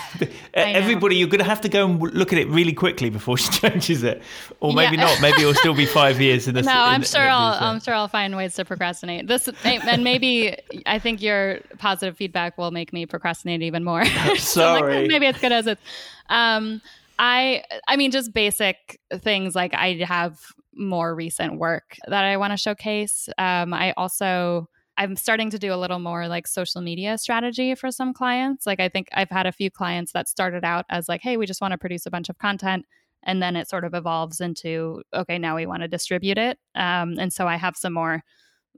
Everybody, 0.54 1.16
you're 1.16 1.28
going 1.28 1.40
to 1.40 1.44
have 1.44 1.60
to 1.60 1.68
go 1.68 1.86
and 1.88 2.00
look 2.00 2.32
at 2.32 2.38
it 2.38 2.48
really 2.48 2.72
quickly 2.72 3.08
before 3.10 3.38
she 3.38 3.50
changes 3.50 4.02
it, 4.02 4.22
or 4.60 4.72
maybe 4.72 4.96
yeah. 4.96 5.04
not. 5.04 5.20
Maybe 5.20 5.42
it'll 5.42 5.54
still 5.54 5.74
be 5.74 5.86
five 5.86 6.20
years 6.20 6.48
in 6.48 6.54
the. 6.54 6.62
No, 6.70 6.72
I'm 6.72 7.02
sure 7.02 7.28
I'll. 7.28 7.54
I'm 7.62 7.80
sure 7.80 7.94
I'll 7.94 8.08
find 8.08 8.36
ways 8.36 8.54
to 8.54 8.64
procrastinate. 8.64 9.26
This 9.26 9.48
and 9.64 10.04
maybe 10.04 10.56
I 10.86 10.98
think 10.98 11.22
your 11.22 11.60
positive 11.78 12.16
feedback 12.16 12.58
will 12.58 12.70
make 12.70 12.92
me 12.92 13.06
procrastinate 13.06 13.62
even 13.62 13.84
more. 13.84 14.04
Sorry. 14.04 14.38
so 14.38 14.72
like, 14.80 15.08
maybe 15.08 15.26
it's 15.26 15.40
good 15.40 15.52
as 15.52 15.66
it's. 15.66 15.80
Um, 16.28 16.82
I 17.18 17.62
I 17.86 17.96
mean, 17.96 18.10
just 18.10 18.32
basic 18.32 19.00
things 19.20 19.54
like 19.54 19.74
I 19.74 19.94
have 20.04 20.40
more 20.80 21.14
recent 21.14 21.58
work 21.58 21.96
that 22.08 22.24
I 22.24 22.36
want 22.36 22.52
to 22.52 22.56
showcase. 22.56 23.28
Um, 23.38 23.72
I 23.72 23.92
also 23.96 24.68
I'm 24.96 25.16
starting 25.16 25.48
to 25.50 25.58
do 25.58 25.72
a 25.72 25.76
little 25.76 25.98
more 25.98 26.28
like 26.28 26.46
social 26.46 26.82
media 26.82 27.16
strategy 27.16 27.74
for 27.74 27.90
some 27.90 28.12
clients. 28.12 28.66
Like 28.66 28.80
I 28.80 28.88
think 28.90 29.08
I've 29.14 29.30
had 29.30 29.46
a 29.46 29.52
few 29.52 29.70
clients 29.70 30.12
that 30.12 30.28
started 30.28 30.62
out 30.62 30.84
as 30.90 31.08
like, 31.08 31.22
hey, 31.22 31.38
we 31.38 31.46
just 31.46 31.62
want 31.62 31.72
to 31.72 31.78
produce 31.78 32.04
a 32.04 32.10
bunch 32.10 32.28
of 32.28 32.36
content. 32.36 32.84
And 33.22 33.42
then 33.42 33.56
it 33.56 33.68
sort 33.68 33.84
of 33.84 33.94
evolves 33.94 34.42
into, 34.42 35.02
okay, 35.14 35.38
now 35.38 35.56
we 35.56 35.64
want 35.64 35.82
to 35.82 35.88
distribute 35.88 36.36
it. 36.36 36.58
Um, 36.74 37.18
and 37.18 37.32
so 37.32 37.46
I 37.46 37.56
have 37.56 37.76
some 37.76 37.94
more 37.94 38.22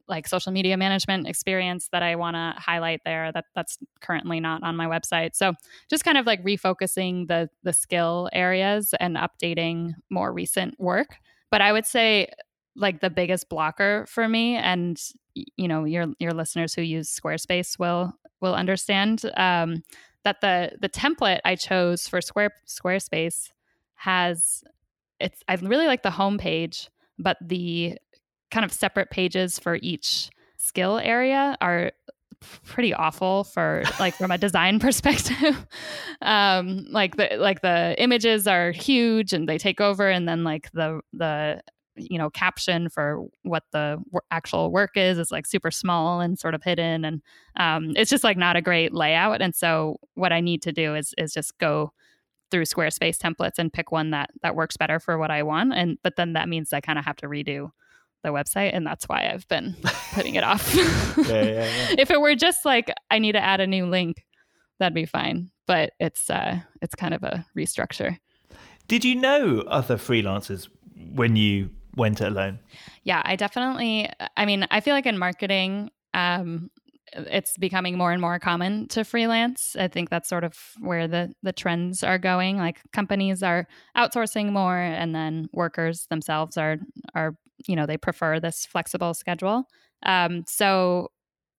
like 0.09 0.29
social 0.29 0.53
media 0.53 0.77
management 0.77 1.27
experience 1.27 1.89
that 1.91 2.03
I 2.05 2.15
want 2.17 2.35
to 2.35 2.55
highlight 2.57 3.01
there 3.05 3.33
that 3.33 3.47
that's 3.55 3.79
currently 4.01 4.39
not 4.39 4.63
on 4.63 4.77
my 4.77 4.87
website. 4.87 5.35
So 5.35 5.55
just 5.91 6.05
kind 6.05 6.19
of 6.19 6.27
like 6.27 6.45
refocusing 6.45 7.29
the 7.29 7.49
the 7.63 7.73
skill 7.73 8.29
areas 8.33 8.95
and 9.01 9.17
updating 9.17 9.95
more 10.11 10.33
recent 10.33 10.79
work. 10.79 11.17
But 11.53 11.61
I 11.61 11.71
would 11.71 11.87
say 11.87 12.29
like 12.75 13.01
the 13.01 13.11
biggest 13.11 13.51
blocker 13.51 14.07
for 14.09 14.27
me 14.27 14.57
and 14.57 14.99
you 15.35 15.69
know 15.69 15.85
your 15.85 16.07
your 16.19 16.33
listeners 16.33 16.75
who 16.75 16.81
use 16.81 17.15
Squarespace 17.15 17.79
will 17.79 18.15
will 18.41 18.55
understand 18.55 19.23
um, 19.37 19.83
that 20.25 20.41
the 20.41 20.73
the 20.81 20.89
template 20.89 21.41
I 21.45 21.55
chose 21.55 22.09
for 22.09 22.23
Square 22.23 22.53
Squarespace 22.67 23.51
has 23.97 24.65
it's 25.21 25.43
I 25.47 25.55
really 25.57 25.87
like 25.87 26.03
the 26.03 26.11
home 26.11 26.39
page, 26.39 26.89
but 27.19 27.37
the 27.41 27.99
kind 28.51 28.65
of 28.65 28.73
separate 28.73 29.11
pages 29.11 29.59
for 29.59 29.79
each 29.83 30.31
skill 30.57 30.99
area 30.99 31.57
are 31.61 31.93
pretty 32.65 32.95
awful 32.95 33.45
for 33.45 33.83
like 33.99 34.15
from 34.15 34.31
a 34.31 34.39
design 34.39 34.79
perspective. 34.81 35.67
um, 36.23 36.87
like 36.91 37.17
the 37.17 37.37
like 37.39 37.63
the 37.63 37.95
images 37.99 38.47
are 38.47 38.73
huge 38.73 39.33
and 39.33 39.49
they 39.49 39.59
take 39.59 39.81
over, 39.81 40.09
and 40.09 40.29
then 40.29 40.45
like 40.45 40.71
the 40.73 41.01
the 41.13 41.63
you 41.97 42.19
know 42.19 42.31
caption 42.31 42.89
for 42.89 43.27
what 43.43 43.65
the 43.73 44.03
actual 44.31 44.71
work 44.71 44.93
is 44.97 45.19
is 45.19 45.31
like 45.31 45.47
super 45.47 45.71
small 45.71 46.21
and 46.21 46.39
sort 46.39 46.55
of 46.55 46.63
hidden 46.63 47.05
and 47.05 47.23
um, 47.57 47.93
it's 47.97 48.11
just 48.11 48.25
like 48.25 48.37
not 48.37 48.57
a 48.57 48.63
great 48.63 48.95
layout 48.95 49.43
and 49.43 49.55
so 49.55 49.97
what 50.15 50.33
i 50.33 50.41
need 50.41 50.63
to 50.63 50.73
do 50.73 50.95
is 50.95 51.15
is 51.19 51.33
just 51.33 51.57
go 51.59 51.93
through 52.51 52.65
squarespace 52.65 53.19
templates 53.19 53.59
and 53.59 53.73
pick 53.73 53.93
one 53.93 54.11
that 54.11 54.31
that 54.43 54.57
works 54.57 54.77
better 54.77 54.99
for 54.99 55.19
what 55.19 55.31
i 55.31 55.43
want 55.43 55.73
and 55.75 55.99
but 56.03 56.17
then 56.17 56.33
that 56.33 56.49
means 56.49 56.73
i 56.73 56.81
kind 56.81 56.99
of 56.99 57.05
have 57.05 57.17
to 57.17 57.27
redo 57.27 57.71
the 58.23 58.31
website 58.31 58.71
and 58.73 58.87
that's 58.87 59.09
why 59.09 59.31
i've 59.33 59.47
been 59.49 59.77
putting 60.15 60.35
it 60.35 60.45
off 60.45 60.75
yeah, 60.75 61.25
yeah, 61.27 61.53
yeah. 61.53 61.95
if 61.99 62.11
it 62.11 62.21
were 62.21 62.35
just 62.35 62.65
like 62.65 62.93
i 63.11 63.19
need 63.19 63.33
to 63.33 63.43
add 63.43 63.61
a 63.61 63.67
new 63.67 63.87
link 63.87 64.25
that'd 64.79 64.95
be 64.95 65.07
fine 65.07 65.51
but 65.67 65.93
it's 66.01 66.31
uh 66.31 66.59
it's 66.81 66.95
kind 66.95 67.15
of 67.15 67.23
a 67.23 67.45
restructure 67.57 68.19
did 68.89 69.05
you 69.05 69.15
know 69.15 69.65
other 69.67 69.97
freelancers 69.97 70.69
when 71.15 71.37
you 71.37 71.71
went 71.97 72.21
it 72.21 72.27
alone? 72.27 72.59
Yeah, 73.05 73.23
I 73.25 73.37
definitely. 73.37 74.09
I 74.37 74.47
mean, 74.47 74.67
I 74.71 74.81
feel 74.81 74.95
like 74.95 75.07
in 75.07 75.19
marketing, 75.19 75.91
um, 76.15 76.71
it's 77.15 77.57
becoming 77.59 77.97
more 77.97 78.13
and 78.13 78.21
more 78.21 78.39
common 78.39 78.89
to 78.89 79.05
freelance. 79.05 79.77
I 79.79 79.89
think 79.89 80.11
that's 80.11 80.29
sort 80.29 80.45
of 80.45 80.57
where 80.81 81.07
the 81.09 81.33
the 81.43 81.53
trends 81.53 82.03
are 82.03 82.19
going. 82.19 82.59
Like 82.59 82.81
companies 82.93 83.43
are 83.43 83.67
outsourcing 83.97 84.53
more, 84.53 84.79
and 84.79 85.15
then 85.15 85.49
workers 85.53 86.07
themselves 86.11 86.57
are 86.57 86.79
are 87.15 87.35
you 87.67 87.77
know 87.77 87.87
they 87.87 87.97
prefer 87.97 88.41
this 88.41 88.67
flexible 88.67 89.15
schedule. 89.15 89.65
Um, 90.05 90.45
so 90.47 91.11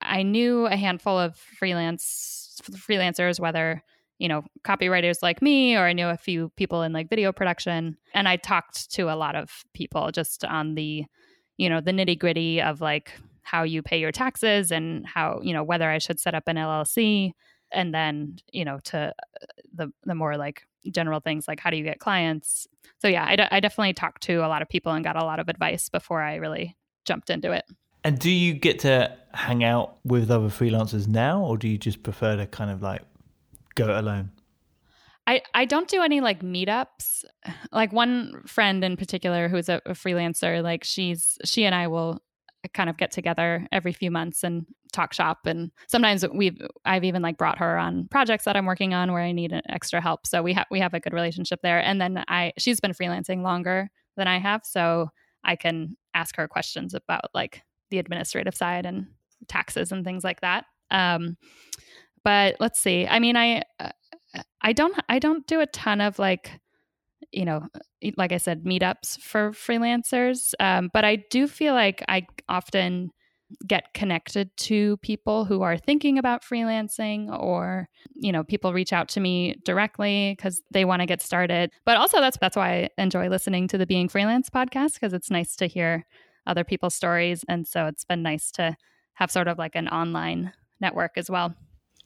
I 0.01 0.24
knew 0.24 0.65
a 0.65 0.75
handful 0.75 1.17
of 1.17 1.38
freelance 1.38 2.60
freelancers, 2.62 3.39
whether 3.39 3.83
you 4.19 4.27
know, 4.29 4.43
copywriters 4.63 5.17
like 5.22 5.41
me, 5.41 5.75
or 5.75 5.86
I 5.86 5.91
knew 5.91 6.07
a 6.07 6.15
few 6.15 6.50
people 6.55 6.83
in 6.83 6.93
like 6.93 7.10
video 7.10 7.33
production. 7.33 7.98
And 8.13 8.27
I 8.27 8.38
talked 8.38 8.91
to 8.91 9.13
a 9.13 9.17
lot 9.17 9.36
of 9.36 9.63
people 9.74 10.12
just 10.12 10.45
on 10.45 10.75
the, 10.75 11.03
you 11.57 11.67
know, 11.67 11.81
the 11.81 11.91
nitty 11.91 12.19
gritty 12.19 12.62
of 12.62 12.79
like 12.79 13.12
how 13.43 13.63
you 13.63 13.81
pay 13.81 14.00
your 14.00 14.12
taxes 14.12 14.71
and 14.71 15.05
how, 15.05 15.39
you 15.43 15.53
know, 15.53 15.63
whether 15.63 15.89
I 15.89 15.97
should 15.97 16.19
set 16.19 16.35
up 16.35 16.43
an 16.47 16.55
LLC. 16.55 17.31
And 17.71 17.93
then, 17.93 18.38
you 18.51 18.65
know, 18.65 18.79
to 18.85 18.97
uh, 18.97 19.45
the, 19.73 19.91
the 20.03 20.15
more 20.15 20.38
like 20.38 20.63
general 20.91 21.19
things 21.19 21.47
like 21.47 21.59
how 21.59 21.69
do 21.69 21.77
you 21.77 21.83
get 21.83 22.00
clients. 22.00 22.67
So 23.00 23.07
yeah, 23.07 23.25
I, 23.25 23.35
d- 23.35 23.47
I 23.50 23.59
definitely 23.59 23.93
talked 23.93 24.23
to 24.23 24.45
a 24.45 24.47
lot 24.47 24.62
of 24.62 24.69
people 24.69 24.91
and 24.91 25.03
got 25.03 25.15
a 25.15 25.23
lot 25.23 25.39
of 25.39 25.50
advice 25.50 25.89
before 25.89 26.21
I 26.21 26.35
really 26.35 26.75
jumped 27.05 27.29
into 27.29 27.51
it. 27.51 27.65
And 28.03 28.19
do 28.19 28.29
you 28.29 28.53
get 28.53 28.79
to 28.79 29.17
hang 29.33 29.63
out 29.63 29.97
with 30.03 30.29
other 30.29 30.47
freelancers 30.47 31.07
now, 31.07 31.41
or 31.41 31.57
do 31.57 31.69
you 31.69 31.77
just 31.77 32.03
prefer 32.03 32.35
to 32.35 32.45
kind 32.45 32.69
of 32.69 32.81
like 32.81 33.01
go 33.75 33.85
it 33.85 33.95
alone? 33.95 34.31
I, 35.25 35.41
I 35.53 35.63
don't 35.63 35.88
do 35.88 36.01
any 36.01 36.19
like 36.19 36.41
meetups. 36.41 37.23
Like 37.71 37.93
one 37.93 38.43
friend 38.45 38.83
in 38.83 38.97
particular 38.97 39.47
who's 39.47 39.69
a, 39.69 39.81
a 39.85 39.91
freelancer, 39.93 40.62
like 40.62 40.83
she's 40.83 41.38
she 41.45 41.63
and 41.63 41.73
I 41.73 41.88
will 41.88 42.21
kind 42.74 42.89
of 42.89 42.98
get 42.98 43.12
together 43.12 43.67
every 43.72 43.93
few 43.93 44.10
months 44.10 44.43
and 44.43 44.65
talk 44.91 45.12
shop 45.12 45.39
and 45.46 45.72
sometimes 45.88 46.24
we've 46.34 46.62
I've 46.86 47.03
even 47.03 47.22
like 47.22 47.38
brought 47.38 47.58
her 47.58 47.77
on 47.77 48.08
projects 48.10 48.46
that 48.46 48.55
I'm 48.55 48.65
working 48.65 48.93
on 48.93 49.12
where 49.12 49.24
I 49.24 49.32
need 49.32 49.53
extra 49.67 50.00
help. 50.00 50.27
So 50.27 50.41
we 50.41 50.53
have 50.53 50.67
we 50.72 50.79
have 50.79 50.93
a 50.93 51.00
good 51.00 51.13
relationship 51.13 51.60
there. 51.63 51.79
And 51.79 52.00
then 52.00 52.24
I 52.27 52.53
she's 52.58 52.79
been 52.79 52.93
freelancing 52.93 53.41
longer 53.41 53.89
than 54.15 54.27
I 54.27 54.39
have, 54.39 54.62
so 54.63 55.10
I 55.43 55.55
can 55.55 55.98
ask 56.13 56.36
her 56.36 56.48
questions 56.48 56.93
about 56.93 57.25
like 57.34 57.63
the 57.89 58.00
administrative 58.00 58.55
side 58.55 58.86
and 58.86 59.08
taxes 59.48 59.91
and 59.91 60.05
things 60.05 60.24
like 60.24 60.41
that. 60.41 60.65
Um, 60.91 61.38
but 62.24 62.55
let's 62.60 62.79
see. 62.79 63.08
I 63.08 63.20
mean, 63.20 63.36
I 63.36 63.63
uh, 63.79 63.91
I 64.62 64.74
don't 64.74 64.96
I 65.10 65.20
don't 65.20 65.46
do 65.48 65.60
a 65.60 65.67
ton 65.67 66.01
of 66.01 66.20
like 66.20 66.60
you 67.34 67.46
know, 67.46 67.68
like 68.18 68.32
I 68.32 68.38
said, 68.38 68.63
meetups 68.63 69.20
for 69.20 69.52
freelancers. 69.52 70.54
Um, 70.60 70.90
but 70.94 71.04
I 71.06 71.18
do 71.30 71.48
feel 71.48 71.74
like 71.74 72.04
I 72.08 72.28
often 72.48 73.12
get 73.68 73.94
connected 73.94 74.50
to 74.58 74.98
people 74.98 75.46
who 75.46 75.62
are 75.62 75.78
thinking 75.78 76.17
about 76.17 76.43
freelancing 76.43 77.30
or 77.39 77.88
you 78.15 78.32
know 78.32 78.43
people 78.43 78.74
reach 78.74 78.91
out 78.91 79.08
to 79.08 79.19
me 79.19 79.54
directly 79.63 80.34
because 80.36 80.63
they 80.72 80.86
want 80.86 81.02
to 81.02 81.06
get 81.06 81.22
started 81.22 81.69
but 81.86 81.96
also 81.96 82.19
that's 82.19 82.36
that's 82.41 82.58
why 82.58 82.72
i 82.72 82.89
enjoy 82.98 83.30
listening 83.30 83.67
to 83.67 83.78
the 83.78 83.86
being 83.86 84.10
freelance 84.10 84.50
podcast 84.50 84.96
because 84.96 85.13
it's 85.13 85.30
nice 85.30 85.56
to 85.56 85.67
hear 85.67 86.04
other 86.48 86.63
people's 86.63 86.96
stories 86.96 87.46
and 87.48 87.67
so 87.67 87.86
it's 87.86 88.04
been 88.04 88.24
nice 88.24 88.50
to 88.50 88.76
have 89.13 89.30
sort 89.30 89.48
of 89.48 89.60
like 89.60 89.76
an 89.76 89.88
online 89.88 90.52
network 90.82 91.12
as 91.15 91.30
well 91.30 91.54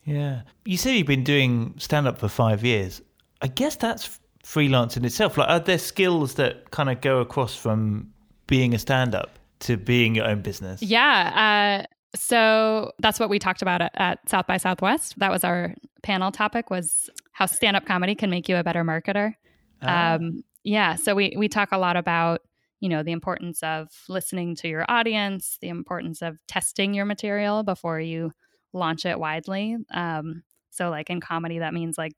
yeah. 0.07 0.43
You 0.63 0.77
said 0.77 0.91
you've 0.91 1.05
been 1.05 1.25
doing 1.25 1.75
stand 1.77 2.07
up 2.07 2.17
for 2.17 2.29
five 2.29 2.63
years. 2.63 3.01
I 3.41 3.47
guess 3.47 3.75
that's 3.75 4.21
freelance 4.47 4.95
in 4.95 5.03
itself. 5.03 5.37
Like, 5.37 5.49
are 5.49 5.59
there 5.59 5.77
skills 5.77 6.35
that 6.35 6.71
kind 6.71 6.89
of 6.89 7.01
go 7.01 7.19
across 7.19 7.53
from 7.53 8.13
being 8.47 8.73
a 8.73 8.79
stand 8.79 9.13
up 9.13 9.37
to 9.59 9.75
being 9.75 10.15
your 10.15 10.25
own 10.25 10.41
business? 10.41 10.81
Yeah. 10.81 11.83
Uh, 11.85 11.93
so 12.15 12.93
that's 12.99 13.19
what 13.19 13.29
we 13.29 13.39
talked 13.39 13.61
about 13.61 13.81
at, 13.81 13.91
at 13.95 14.29
South 14.29 14.47
by 14.47 14.55
Southwest. 14.55 15.19
That 15.19 15.31
was 15.31 15.43
our 15.43 15.75
panel 16.01 16.31
topic 16.31 16.69
was 16.69 17.09
how 17.33 17.45
stand 17.45 17.75
up 17.75 17.85
comedy 17.85 18.15
can 18.15 18.29
make 18.29 18.47
you 18.47 18.55
a 18.55 18.63
better 18.63 18.85
marketer. 18.85 19.33
Ah. 19.81 20.13
Um, 20.13 20.45
yeah. 20.63 20.95
So 20.95 21.13
we, 21.13 21.35
we 21.37 21.49
talk 21.49 21.73
a 21.73 21.77
lot 21.77 21.97
about 21.97 22.39
you 22.79 22.89
know 22.89 23.03
the 23.03 23.11
importance 23.11 23.61
of 23.63 23.89
listening 24.07 24.55
to 24.57 24.67
your 24.67 24.85
audience 24.87 25.57
the 25.61 25.69
importance 25.69 26.21
of 26.21 26.37
testing 26.45 26.93
your 26.93 27.05
material 27.05 27.63
before 27.63 27.99
you 27.99 28.31
launch 28.71 29.03
it 29.05 29.19
widely. 29.19 29.75
Um, 29.91 30.43
so, 30.69 30.89
like 30.91 31.09
in 31.09 31.19
comedy, 31.19 31.59
that 31.59 31.73
means 31.73 31.97
like 31.97 32.13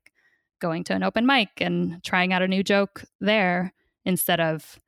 going 0.60 0.84
to 0.86 0.94
an 0.94 1.04
open 1.04 1.26
mic 1.26 1.50
and 1.58 2.04
trying 2.04 2.34
out 2.34 2.42
a 2.42 2.48
new 2.48 2.64
joke 2.64 3.04
there 3.20 3.74
instead 4.06 4.40
of 4.40 4.80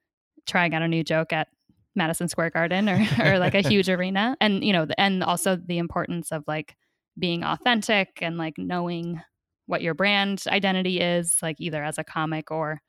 trying 0.46 0.74
out 0.74 0.82
a 0.82 0.88
new 0.88 1.04
joke 1.04 1.34
at 1.34 1.48
Madison 1.96 2.28
Square 2.28 2.52
Garden 2.52 2.90
or, 2.90 3.06
or 3.24 3.40
like 3.40 3.56
a 3.56 3.68
huge 3.68 3.90
arena. 3.90 4.36
And, 4.40 4.64
you 4.64 4.74
know, 4.74 4.88
and 4.98 5.24
also 5.24 5.56
the 5.56 5.78
importance 5.78 6.32
of 6.32 6.44
like 6.48 6.76
being 7.18 7.44
authentic 7.44 8.20
and 8.22 8.38
like 8.38 8.58
knowing 8.58 9.22
what 9.66 9.82
your 9.82 9.94
brand 9.94 10.44
identity 10.48 11.00
is, 11.00 11.38
like 11.42 11.58
either 11.60 11.84
as 11.84 11.98
a 11.98 12.04
comic 12.04 12.52
or 12.52 12.82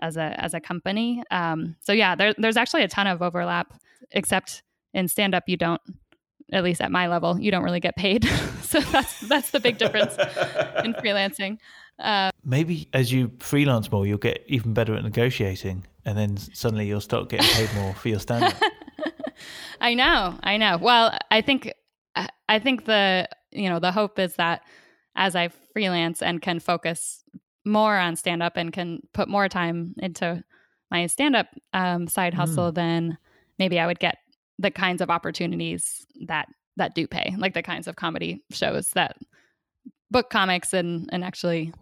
as 0.00 0.16
a 0.16 0.34
as 0.38 0.54
a 0.54 0.60
company. 0.60 1.22
Um, 1.30 1.76
so 1.80 1.92
yeah, 1.92 2.14
there, 2.14 2.34
there's 2.38 2.56
actually 2.56 2.84
a 2.84 2.88
ton 2.88 3.06
of 3.06 3.22
overlap, 3.22 3.74
except 4.12 4.62
in 4.94 5.08
stand 5.08 5.34
up 5.34 5.44
you 5.46 5.56
don't 5.56 5.80
at 6.52 6.64
least 6.64 6.80
at 6.80 6.90
my 6.90 7.08
level, 7.08 7.38
you 7.38 7.50
don't 7.50 7.62
really 7.62 7.80
get 7.80 7.96
paid. 7.96 8.24
so 8.62 8.80
that's 8.80 9.20
that's 9.20 9.50
the 9.50 9.60
big 9.60 9.78
difference 9.78 10.16
in 10.84 10.94
freelancing. 10.94 11.58
Uh, 11.98 12.30
Maybe 12.44 12.88
as 12.92 13.12
you 13.12 13.30
freelance 13.40 13.90
more, 13.90 14.06
you'll 14.06 14.18
get 14.18 14.44
even 14.46 14.72
better 14.72 14.94
at 14.94 15.02
negotiating, 15.02 15.84
and 16.04 16.16
then 16.16 16.36
suddenly 16.36 16.86
you'll 16.86 17.00
start 17.00 17.28
getting 17.28 17.46
paid 17.46 17.74
more 17.74 17.94
for 17.94 18.08
your 18.08 18.20
stand 18.20 18.44
up. 18.44 18.54
I 19.80 19.94
know, 19.94 20.38
I 20.42 20.56
know. 20.56 20.78
Well, 20.80 21.16
I 21.30 21.40
think 21.40 21.72
I 22.48 22.58
think 22.58 22.84
the 22.84 23.28
you 23.50 23.68
know 23.68 23.78
the 23.78 23.92
hope 23.92 24.18
is 24.18 24.34
that 24.34 24.62
as 25.16 25.34
I 25.36 25.48
freelance 25.72 26.22
and 26.22 26.40
can 26.40 26.60
focus 26.60 27.24
more 27.64 27.96
on 27.96 28.16
stand 28.16 28.42
up 28.42 28.56
and 28.56 28.72
can 28.72 29.00
put 29.12 29.28
more 29.28 29.48
time 29.48 29.94
into 29.98 30.42
my 30.90 31.06
stand 31.06 31.36
up 31.36 31.48
um, 31.74 32.06
side 32.06 32.34
hustle, 32.34 32.72
mm. 32.72 32.74
then 32.74 33.18
maybe 33.58 33.78
I 33.78 33.86
would 33.86 33.98
get 33.98 34.18
the 34.58 34.70
kinds 34.70 35.02
of 35.02 35.10
opportunities 35.10 36.06
that 36.26 36.48
that 36.76 36.94
do 36.94 37.06
pay, 37.06 37.34
like 37.36 37.54
the 37.54 37.62
kinds 37.62 37.88
of 37.88 37.96
comedy 37.96 38.42
shows 38.50 38.90
that 38.90 39.16
book 40.10 40.30
comics 40.30 40.72
and 40.72 41.08
and 41.12 41.24
actually 41.24 41.72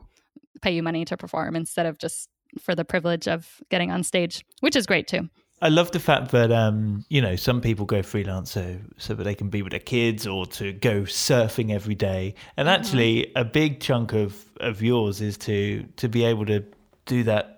pay 0.63 0.73
you 0.73 0.83
money 0.83 1.05
to 1.05 1.17
perform 1.17 1.57
instead 1.57 1.87
of 1.87 1.99
just 1.99 2.29
for 2.61 2.75
the 2.75 2.85
privilege 2.85 3.29
of 3.29 3.61
getting 3.71 3.91
on 3.91 4.03
stage, 4.03 4.45
which 4.61 4.77
is 4.77 4.87
great 4.87 5.07
too. 5.07 5.29
I 5.63 5.71
love 5.71 5.91
the 5.91 6.01
fact 6.01 6.33
that 6.33 6.53
um, 6.53 7.07
you 7.09 7.23
know 7.23 7.35
some 7.35 7.63
people 7.63 7.87
go 7.87 8.03
freelance 8.03 8.51
so 8.51 8.79
so 8.99 9.15
that 9.15 9.25
they 9.25 9.35
can 9.35 9.49
be 9.49 9.63
with 9.63 9.71
their 9.71 9.81
kids 9.81 10.27
or 10.27 10.45
to 10.47 10.73
go 10.73 11.03
surfing 11.03 11.73
every 11.73 11.95
day. 11.95 12.35
And 12.57 12.69
mm-hmm. 12.69 12.81
actually, 12.81 13.23
mm-hmm. 13.23 13.39
a 13.39 13.45
big 13.45 13.81
chunk 13.81 14.13
of 14.13 14.45
of 14.61 14.83
yours 14.83 15.21
is 15.23 15.39
to 15.39 15.85
to 15.97 16.09
be 16.09 16.25
able 16.25 16.45
to 16.47 16.65
do 17.07 17.23
that 17.25 17.57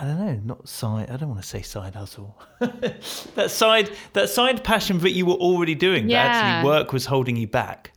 I 0.00 0.04
don't 0.04 0.18
know, 0.18 0.40
not 0.44 0.66
side. 0.66 1.10
I 1.10 1.18
don't 1.18 1.28
want 1.28 1.42
to 1.42 1.46
say 1.46 1.60
side 1.60 1.94
hustle. 1.94 2.40
that 2.60 3.50
side, 3.50 3.90
that 4.14 4.30
side 4.30 4.64
passion 4.64 4.98
that 5.00 5.10
you 5.10 5.26
were 5.26 5.34
already 5.34 5.74
doing. 5.74 6.08
Yeah. 6.08 6.24
That 6.24 6.34
actually 6.34 6.68
work 6.68 6.92
was 6.94 7.04
holding 7.04 7.36
you 7.36 7.46
back. 7.46 7.92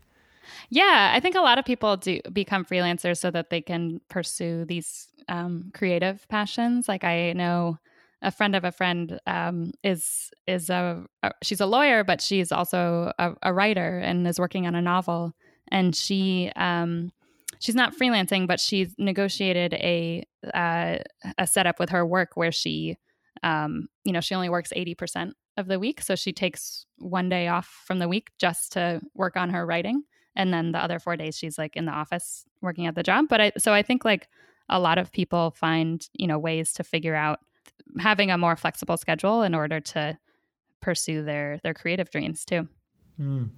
Yeah, 0.73 1.11
I 1.13 1.19
think 1.19 1.35
a 1.35 1.41
lot 1.41 1.59
of 1.59 1.65
people 1.65 1.97
do 1.97 2.19
become 2.31 2.65
freelancers 2.65 3.19
so 3.19 3.29
that 3.29 3.51
they 3.51 3.61
can 3.61 4.01
pursue 4.09 4.65
these 4.65 5.07
um, 5.29 5.69
creative 5.75 6.27
passions. 6.29 6.87
Like 6.87 7.03
I 7.03 7.33
know 7.33 7.77
a 8.23 8.31
friend 8.31 8.55
of 8.55 8.63
a 8.63 8.71
friend 8.71 9.19
um, 9.27 9.71
is 9.83 10.31
is 10.47 10.71
a, 10.71 11.03
a, 11.21 11.31
she's 11.43 11.61
a 11.61 11.67
lawyer, 11.67 12.03
but 12.03 12.21
she's 12.21 12.51
also 12.51 13.11
a, 13.19 13.33
a, 13.43 13.53
writer 13.53 13.99
and 13.99 14.27
is 14.27 14.39
working 14.39 14.65
on 14.65 14.73
a 14.73 14.81
novel. 14.81 15.33
And 15.67 15.95
she 15.95 16.51
um, 16.55 17.11
she's 17.59 17.75
not 17.75 17.95
freelancing, 17.95 18.47
but 18.47 18.59
she's 18.59 18.95
negotiated 18.97 19.75
a 19.75 20.23
uh, 20.55 20.97
a 21.37 21.45
setup 21.45 21.79
with 21.79 21.91
her 21.91 22.03
work 22.03 22.31
where 22.33 22.51
she, 22.51 22.97
um, 23.43 23.89
you 24.05 24.11
know, 24.11 24.21
she 24.21 24.33
only 24.33 24.49
works 24.49 24.73
eighty 24.75 24.95
percent 24.95 25.35
of 25.55 25.67
the 25.67 25.77
week, 25.77 26.01
so 26.01 26.15
she 26.15 26.33
takes 26.33 26.87
one 26.97 27.29
day 27.29 27.47
off 27.47 27.69
from 27.85 27.99
the 27.99 28.07
week 28.07 28.31
just 28.39 28.71
to 28.71 29.01
work 29.13 29.37
on 29.37 29.51
her 29.51 29.67
writing, 29.67 30.01
and 30.35 30.53
then 30.53 30.71
the 30.71 30.79
other 30.79 30.99
four 30.99 31.15
days 31.15 31.37
she's 31.37 31.57
like 31.57 31.75
in 31.75 31.85
the 31.85 31.91
office 31.91 32.45
working 32.61 32.87
at 32.87 32.95
the 32.95 33.03
job. 33.03 33.25
But 33.29 33.41
I 33.41 33.51
so 33.57 33.73
I 33.73 33.81
think 33.81 34.05
like 34.05 34.27
a 34.69 34.79
lot 34.79 34.97
of 34.97 35.11
people 35.11 35.51
find 35.51 36.07
you 36.13 36.27
know 36.27 36.39
ways 36.39 36.73
to 36.73 36.83
figure 36.83 37.15
out 37.15 37.39
having 37.99 38.31
a 38.31 38.37
more 38.37 38.55
flexible 38.55 38.97
schedule 38.97 39.43
in 39.43 39.53
order 39.53 39.79
to 39.79 40.17
pursue 40.81 41.23
their 41.23 41.59
their 41.63 41.73
creative 41.73 42.09
dreams 42.09 42.45
too. 42.45 42.67
Mm. 43.19 43.49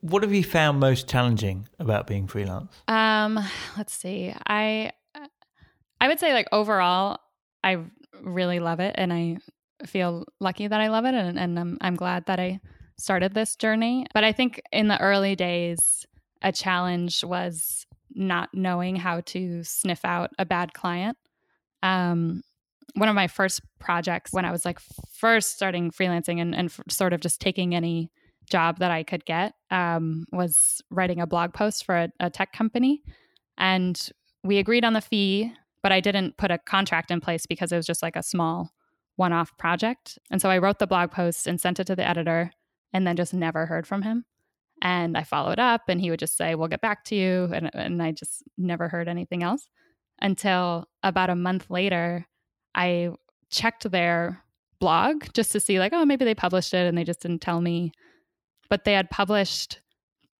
What 0.00 0.22
have 0.22 0.32
you 0.32 0.42
found 0.42 0.80
most 0.80 1.08
challenging 1.08 1.68
about 1.78 2.06
being 2.06 2.26
freelance? 2.26 2.72
Um, 2.88 3.38
let's 3.76 3.92
see. 3.92 4.34
I 4.46 4.92
I 6.00 6.08
would 6.08 6.18
say 6.18 6.32
like 6.32 6.48
overall, 6.50 7.18
I 7.62 7.78
really 8.20 8.58
love 8.58 8.80
it, 8.80 8.94
and 8.96 9.12
I 9.12 9.36
feel 9.86 10.24
lucky 10.40 10.66
that 10.66 10.80
I 10.80 10.88
love 10.88 11.04
it, 11.04 11.14
and, 11.14 11.38
and 11.38 11.58
I'm 11.58 11.78
I'm 11.80 11.94
glad 11.94 12.26
that 12.26 12.40
I 12.40 12.60
started 12.96 13.34
this 13.34 13.56
journey. 13.56 14.06
But 14.14 14.24
I 14.24 14.32
think 14.32 14.62
in 14.72 14.88
the 14.88 15.00
early 15.00 15.36
days, 15.36 16.06
a 16.42 16.52
challenge 16.52 17.24
was 17.24 17.86
not 18.14 18.50
knowing 18.52 18.96
how 18.96 19.20
to 19.20 19.64
sniff 19.64 20.04
out 20.04 20.30
a 20.38 20.44
bad 20.44 20.74
client. 20.74 21.16
Um, 21.82 22.42
one 22.94 23.08
of 23.08 23.14
my 23.14 23.26
first 23.26 23.62
projects 23.78 24.32
when 24.32 24.44
I 24.44 24.50
was 24.50 24.64
like 24.64 24.78
first 25.12 25.54
starting 25.54 25.90
freelancing 25.90 26.40
and, 26.40 26.54
and 26.54 26.70
sort 26.88 27.12
of 27.12 27.20
just 27.20 27.40
taking 27.40 27.74
any 27.74 28.10
job 28.50 28.78
that 28.80 28.90
I 28.90 29.02
could 29.02 29.24
get 29.24 29.54
um, 29.70 30.26
was 30.30 30.82
writing 30.90 31.20
a 31.20 31.26
blog 31.26 31.54
post 31.54 31.84
for 31.84 31.96
a, 31.96 32.08
a 32.20 32.28
tech 32.28 32.52
company. 32.52 33.02
And 33.56 34.08
we 34.44 34.58
agreed 34.58 34.84
on 34.84 34.92
the 34.92 35.00
fee, 35.00 35.52
but 35.82 35.92
I 35.92 36.00
didn't 36.00 36.36
put 36.36 36.50
a 36.50 36.58
contract 36.58 37.10
in 37.10 37.20
place 37.20 37.46
because 37.46 37.72
it 37.72 37.76
was 37.76 37.86
just 37.86 38.02
like 38.02 38.16
a 38.16 38.22
small 38.22 38.72
one 39.16 39.32
off 39.32 39.56
project. 39.56 40.18
And 40.30 40.40
so 40.40 40.50
I 40.50 40.58
wrote 40.58 40.78
the 40.78 40.86
blog 40.86 41.10
post 41.10 41.46
and 41.46 41.60
sent 41.60 41.80
it 41.80 41.86
to 41.86 41.96
the 41.96 42.06
editor 42.06 42.52
and 42.92 43.06
then 43.06 43.16
just 43.16 43.32
never 43.32 43.66
heard 43.66 43.86
from 43.86 44.02
him. 44.02 44.24
And 44.82 45.16
I 45.16 45.22
followed 45.22 45.60
up 45.60 45.82
and 45.88 46.00
he 46.00 46.10
would 46.10 46.18
just 46.18 46.36
say, 46.36 46.54
We'll 46.54 46.68
get 46.68 46.80
back 46.80 47.04
to 47.04 47.14
you. 47.14 47.48
And, 47.54 47.70
and 47.72 48.02
I 48.02 48.10
just 48.10 48.42
never 48.58 48.88
heard 48.88 49.08
anything 49.08 49.42
else 49.42 49.68
until 50.20 50.88
about 51.02 51.30
a 51.30 51.36
month 51.36 51.70
later, 51.70 52.26
I 52.74 53.10
checked 53.50 53.90
their 53.90 54.42
blog 54.78 55.26
just 55.34 55.52
to 55.52 55.60
see, 55.60 55.78
like, 55.78 55.92
oh, 55.92 56.04
maybe 56.04 56.24
they 56.24 56.34
published 56.34 56.74
it 56.74 56.86
and 56.86 56.96
they 56.96 57.04
just 57.04 57.20
didn't 57.20 57.40
tell 57.40 57.60
me. 57.60 57.92
But 58.68 58.84
they 58.84 58.94
had 58.94 59.10
published 59.10 59.80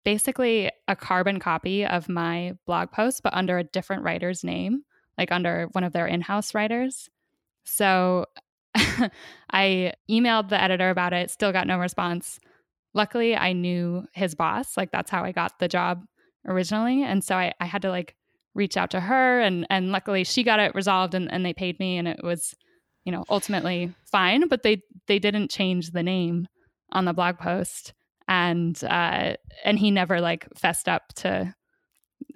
basically 0.05 0.71
a 0.89 0.97
carbon 0.97 1.39
copy 1.39 1.85
of 1.85 2.09
my 2.09 2.57
blog 2.67 2.91
post, 2.91 3.23
but 3.23 3.35
under 3.35 3.59
a 3.59 3.65
different 3.65 4.03
writer's 4.03 4.43
name, 4.43 4.83
like 5.19 5.31
under 5.31 5.69
one 5.73 5.85
of 5.85 5.93
their 5.93 6.07
in 6.07 6.21
house 6.21 6.55
writers. 6.55 7.09
So 7.65 8.27
I 9.51 9.93
emailed 10.11 10.49
the 10.49 10.61
editor 10.61 10.91
about 10.91 11.13
it, 11.13 11.31
still 11.31 11.53
got 11.53 11.67
no 11.67 11.79
response. 11.79 12.41
Luckily, 12.95 13.37
I 13.37 13.53
knew 13.53 14.07
his 14.13 14.35
boss. 14.35 14.77
Like, 14.77 14.91
that's 14.91 15.11
how 15.11 15.25
I 15.25 15.33
got 15.33 15.59
the 15.59 15.69
job 15.69 16.05
originally. 16.47 17.03
And 17.03 17.25
so 17.25 17.37
I, 17.37 17.53
I 17.61 17.67
had 17.67 17.83
to 17.83 17.91
like 17.91 18.17
reach 18.55 18.77
out 18.77 18.91
to 18.91 19.01
her 19.01 19.41
and 19.41 19.67
and 19.71 19.93
luckily 19.93 20.25
she 20.25 20.43
got 20.43 20.61
it 20.61 20.75
resolved 20.75 21.15
and, 21.15 21.33
and 21.33 21.45
they 21.45 21.55
paid 21.55 21.79
me 21.79 21.97
and 21.97 22.07
it 22.07 22.23
was 22.23 22.55
you 23.05 23.13
know 23.13 23.25
ultimately 23.31 23.95
fine 24.11 24.47
but 24.49 24.63
they 24.63 24.83
they 25.07 25.19
didn't 25.19 25.51
change 25.51 25.91
the 25.91 26.03
name 26.03 26.47
on 26.93 27.05
the 27.05 27.15
blog 27.15 27.39
post 27.39 27.95
and 28.29 28.85
uh 28.85 29.35
and 29.65 29.79
he 29.79 29.91
never 29.91 30.21
like 30.21 30.47
fessed 30.57 30.89
up 30.89 31.03
to 31.15 31.55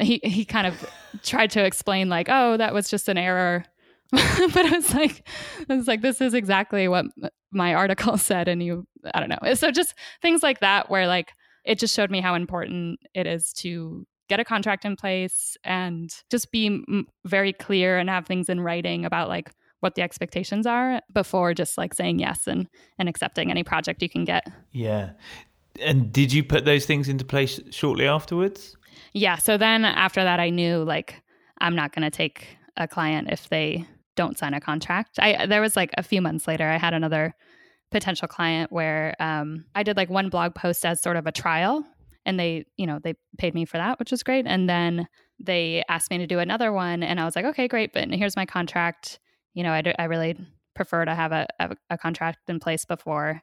he 0.00 0.20
he 0.24 0.44
kind 0.44 0.66
of 0.66 0.90
tried 1.22 1.50
to 1.50 1.64
explain 1.64 2.08
like 2.08 2.28
oh 2.30 2.56
that 2.56 2.74
was 2.74 2.88
just 2.88 3.08
an 3.08 3.18
error 3.18 3.64
but 4.10 4.64
it 4.64 4.72
was 4.72 4.94
like 4.94 5.28
it 5.60 5.68
was 5.68 5.86
like 5.86 6.00
this 6.00 6.20
is 6.20 6.32
exactly 6.32 6.88
what 6.88 7.06
my 7.52 7.74
article 7.74 8.16
said 8.18 8.48
and 8.48 8.62
you 8.62 8.86
i 9.14 9.20
don't 9.20 9.28
know 9.28 9.54
so 9.54 9.70
just 9.70 9.94
things 10.22 10.42
like 10.42 10.60
that 10.60 10.90
where 10.90 11.06
like 11.06 11.32
it 11.64 11.78
just 11.78 11.94
showed 11.94 12.10
me 12.10 12.20
how 12.20 12.34
important 12.34 12.98
it 13.14 13.26
is 13.26 13.52
to 13.52 14.06
get 14.28 14.40
a 14.40 14.44
contract 14.44 14.84
in 14.84 14.96
place 14.96 15.56
and 15.64 16.10
just 16.30 16.50
be 16.50 16.66
m- 16.66 17.06
very 17.24 17.52
clear 17.52 17.98
and 17.98 18.08
have 18.08 18.26
things 18.26 18.48
in 18.48 18.60
writing 18.60 19.04
about 19.04 19.28
like 19.28 19.50
what 19.80 19.94
the 19.94 20.02
expectations 20.02 20.66
are 20.66 21.00
before 21.12 21.54
just 21.54 21.76
like 21.78 21.94
saying 21.94 22.18
yes 22.18 22.46
and 22.46 22.66
and 22.98 23.08
accepting 23.08 23.50
any 23.50 23.62
project 23.62 24.02
you 24.02 24.08
can 24.08 24.24
get. 24.24 24.46
Yeah. 24.72 25.10
And 25.80 26.10
did 26.12 26.32
you 26.32 26.42
put 26.42 26.64
those 26.64 26.86
things 26.86 27.08
into 27.08 27.24
place 27.24 27.60
shortly 27.70 28.06
afterwards? 28.06 28.76
Yeah, 29.12 29.36
so 29.36 29.58
then 29.58 29.84
after 29.84 30.24
that 30.24 30.40
I 30.40 30.50
knew 30.50 30.82
like 30.82 31.22
I'm 31.60 31.76
not 31.76 31.94
going 31.94 32.04
to 32.04 32.10
take 32.10 32.56
a 32.76 32.88
client 32.88 33.28
if 33.30 33.48
they 33.48 33.86
don't 34.16 34.38
sign 34.38 34.54
a 34.54 34.60
contract. 34.60 35.18
I 35.18 35.46
there 35.46 35.60
was 35.60 35.76
like 35.76 35.90
a 35.96 36.02
few 36.02 36.20
months 36.20 36.48
later 36.48 36.68
I 36.68 36.78
had 36.78 36.94
another 36.94 37.34
potential 37.90 38.26
client 38.26 38.72
where 38.72 39.14
um, 39.20 39.64
I 39.74 39.82
did 39.82 39.96
like 39.96 40.10
one 40.10 40.28
blog 40.28 40.54
post 40.54 40.84
as 40.84 41.00
sort 41.00 41.16
of 41.16 41.26
a 41.26 41.32
trial 41.32 41.84
and 42.24 42.40
they 42.40 42.64
you 42.76 42.86
know 42.86 42.98
they 43.02 43.14
paid 43.38 43.54
me 43.54 43.64
for 43.64 43.76
that 43.76 43.98
which 43.98 44.10
was 44.10 44.22
great. 44.22 44.46
And 44.46 44.68
then 44.68 45.06
they 45.38 45.84
asked 45.88 46.10
me 46.10 46.18
to 46.18 46.26
do 46.26 46.38
another 46.38 46.72
one 46.72 47.02
and 47.02 47.20
i 47.20 47.24
was 47.26 47.36
like 47.36 47.44
okay 47.44 47.68
great 47.68 47.92
but 47.92 48.08
here's 48.10 48.36
my 48.36 48.46
contract. 48.46 49.20
You 49.54 49.62
know 49.62 49.70
i, 49.70 49.94
I 49.98 50.04
really 50.04 50.36
prefer 50.74 51.04
to 51.04 51.14
have 51.14 51.32
a, 51.32 51.46
a, 51.60 51.76
a 51.90 51.98
contract 51.98 52.38
in 52.48 52.60
place 52.60 52.84
before 52.84 53.42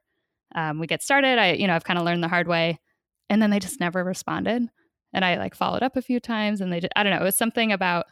um, 0.56 0.80
we 0.80 0.88
get 0.88 1.02
started. 1.02 1.40
I 1.40 1.54
you 1.54 1.68
know 1.68 1.76
i've 1.76 1.86
kind 1.86 2.00
of 2.00 2.06
learned 2.06 2.24
the 2.24 2.28
hard 2.28 2.48
way. 2.48 2.80
And 3.30 3.42
then 3.42 3.50
they 3.50 3.60
just 3.60 3.80
never 3.80 4.04
responded. 4.04 4.64
And 5.14 5.24
i 5.24 5.38
like 5.38 5.56
followed 5.56 5.84
up 5.84 5.96
a 5.96 6.02
few 6.02 6.20
times 6.20 6.60
and 6.60 6.74
they 6.74 6.80
just, 6.80 6.94
i 6.96 7.04
don't 7.04 7.14
know 7.14 7.22
it 7.22 7.24
was 7.24 7.38
something 7.38 7.72
about 7.72 8.08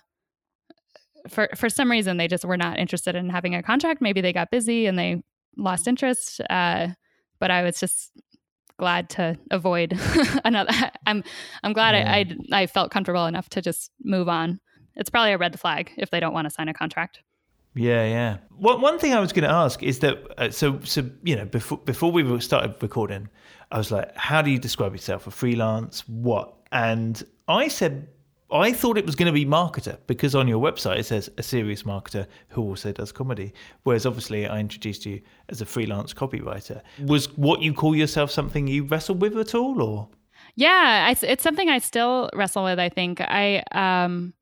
for 1.27 1.49
for 1.55 1.69
some 1.69 1.89
reason 1.89 2.17
they 2.17 2.27
just 2.27 2.45
were 2.45 2.57
not 2.57 2.79
interested 2.79 3.15
in 3.15 3.29
having 3.29 3.55
a 3.55 3.63
contract 3.63 4.01
maybe 4.01 4.21
they 4.21 4.33
got 4.33 4.49
busy 4.51 4.85
and 4.85 4.97
they 4.97 5.21
lost 5.57 5.87
interest 5.87 6.41
uh, 6.49 6.87
but 7.39 7.51
i 7.51 7.61
was 7.63 7.79
just 7.79 8.11
glad 8.81 9.09
to 9.11 9.37
avoid 9.51 9.97
another. 10.43 10.73
I'm 11.05 11.23
I'm 11.63 11.71
glad 11.71 11.91
yeah. 11.91 12.11
I, 12.11 12.57
I 12.57 12.63
I 12.63 12.67
felt 12.67 12.91
comfortable 12.91 13.27
enough 13.27 13.47
to 13.49 13.61
just 13.61 13.91
move 14.03 14.27
on. 14.27 14.59
It's 14.95 15.09
probably 15.09 15.33
a 15.33 15.37
red 15.37 15.57
flag 15.57 15.91
if 15.97 16.09
they 16.09 16.19
don't 16.19 16.33
want 16.33 16.45
to 16.45 16.49
sign 16.49 16.67
a 16.67 16.73
contract. 16.73 17.21
Yeah, 17.75 18.05
yeah. 18.05 18.37
One 18.49 18.81
one 18.81 18.97
thing 18.99 19.13
I 19.13 19.19
was 19.19 19.31
going 19.31 19.47
to 19.47 19.53
ask 19.53 19.81
is 19.83 19.99
that 19.99 20.17
uh, 20.37 20.49
so 20.49 20.79
so 20.83 21.09
you 21.23 21.35
know 21.35 21.45
before 21.45 21.77
before 21.77 22.11
we 22.11 22.39
started 22.41 22.75
recording, 22.81 23.29
I 23.71 23.77
was 23.77 23.91
like, 23.91 24.17
how 24.17 24.41
do 24.41 24.49
you 24.49 24.57
describe 24.57 24.93
yourself? 24.93 25.27
A 25.27 25.31
freelance? 25.31 26.07
What? 26.09 26.53
And 26.71 27.23
I 27.47 27.67
said 27.67 28.07
I 28.51 28.73
thought 28.73 28.97
it 28.97 29.05
was 29.05 29.15
going 29.15 29.27
to 29.27 29.31
be 29.31 29.45
marketer 29.45 29.97
because 30.07 30.35
on 30.35 30.47
your 30.47 30.61
website 30.61 30.99
it 30.99 31.05
says 31.05 31.29
a 31.37 31.43
serious 31.43 31.83
marketer 31.83 32.27
who 32.49 32.61
also 32.61 32.91
does 32.91 33.11
comedy. 33.11 33.53
Whereas 33.83 34.05
obviously 34.05 34.45
I 34.47 34.59
introduced 34.59 35.05
you 35.05 35.21
as 35.49 35.61
a 35.61 35.65
freelance 35.65 36.13
copywriter. 36.13 36.81
Was 37.05 37.35
what 37.37 37.61
you 37.61 37.73
call 37.73 37.95
yourself 37.95 38.31
something 38.31 38.67
you 38.67 38.83
wrestled 38.83 39.21
with 39.21 39.37
at 39.37 39.55
all, 39.55 39.81
or? 39.81 40.09
Yeah, 40.55 41.07
I, 41.07 41.25
it's 41.25 41.43
something 41.43 41.69
I 41.69 41.79
still 41.79 42.29
wrestle 42.33 42.63
with. 42.63 42.79
I 42.79 42.89
think 42.89 43.21
I 43.21 43.63
um, 43.71 44.33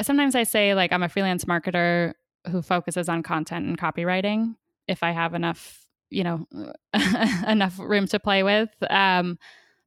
sometimes 0.00 0.34
I 0.34 0.44
say 0.44 0.74
like 0.74 0.92
I'm 0.92 1.02
a 1.02 1.08
freelance 1.08 1.44
marketer 1.44 2.14
who 2.50 2.62
focuses 2.62 3.08
on 3.08 3.22
content 3.22 3.66
and 3.66 3.78
copywriting. 3.78 4.54
If 4.88 5.02
I 5.02 5.12
have 5.12 5.34
enough, 5.34 5.84
you 6.10 6.24
know, 6.24 6.46
enough 7.48 7.78
room 7.78 8.06
to 8.08 8.18
play 8.18 8.42
with. 8.42 8.70
Um, 8.88 9.38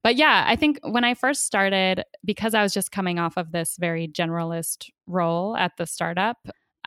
but 0.07 0.15
yeah, 0.15 0.45
I 0.47 0.55
think 0.55 0.79
when 0.83 1.03
I 1.03 1.15
first 1.15 1.43
started, 1.43 2.05
because 2.23 2.53
I 2.53 2.63
was 2.63 2.73
just 2.73 2.93
coming 2.93 3.19
off 3.19 3.35
of 3.35 3.51
this 3.51 3.75
very 3.77 4.07
generalist 4.07 4.89
role 5.05 5.57
at 5.57 5.73
the 5.77 5.85
startup, 5.85 6.37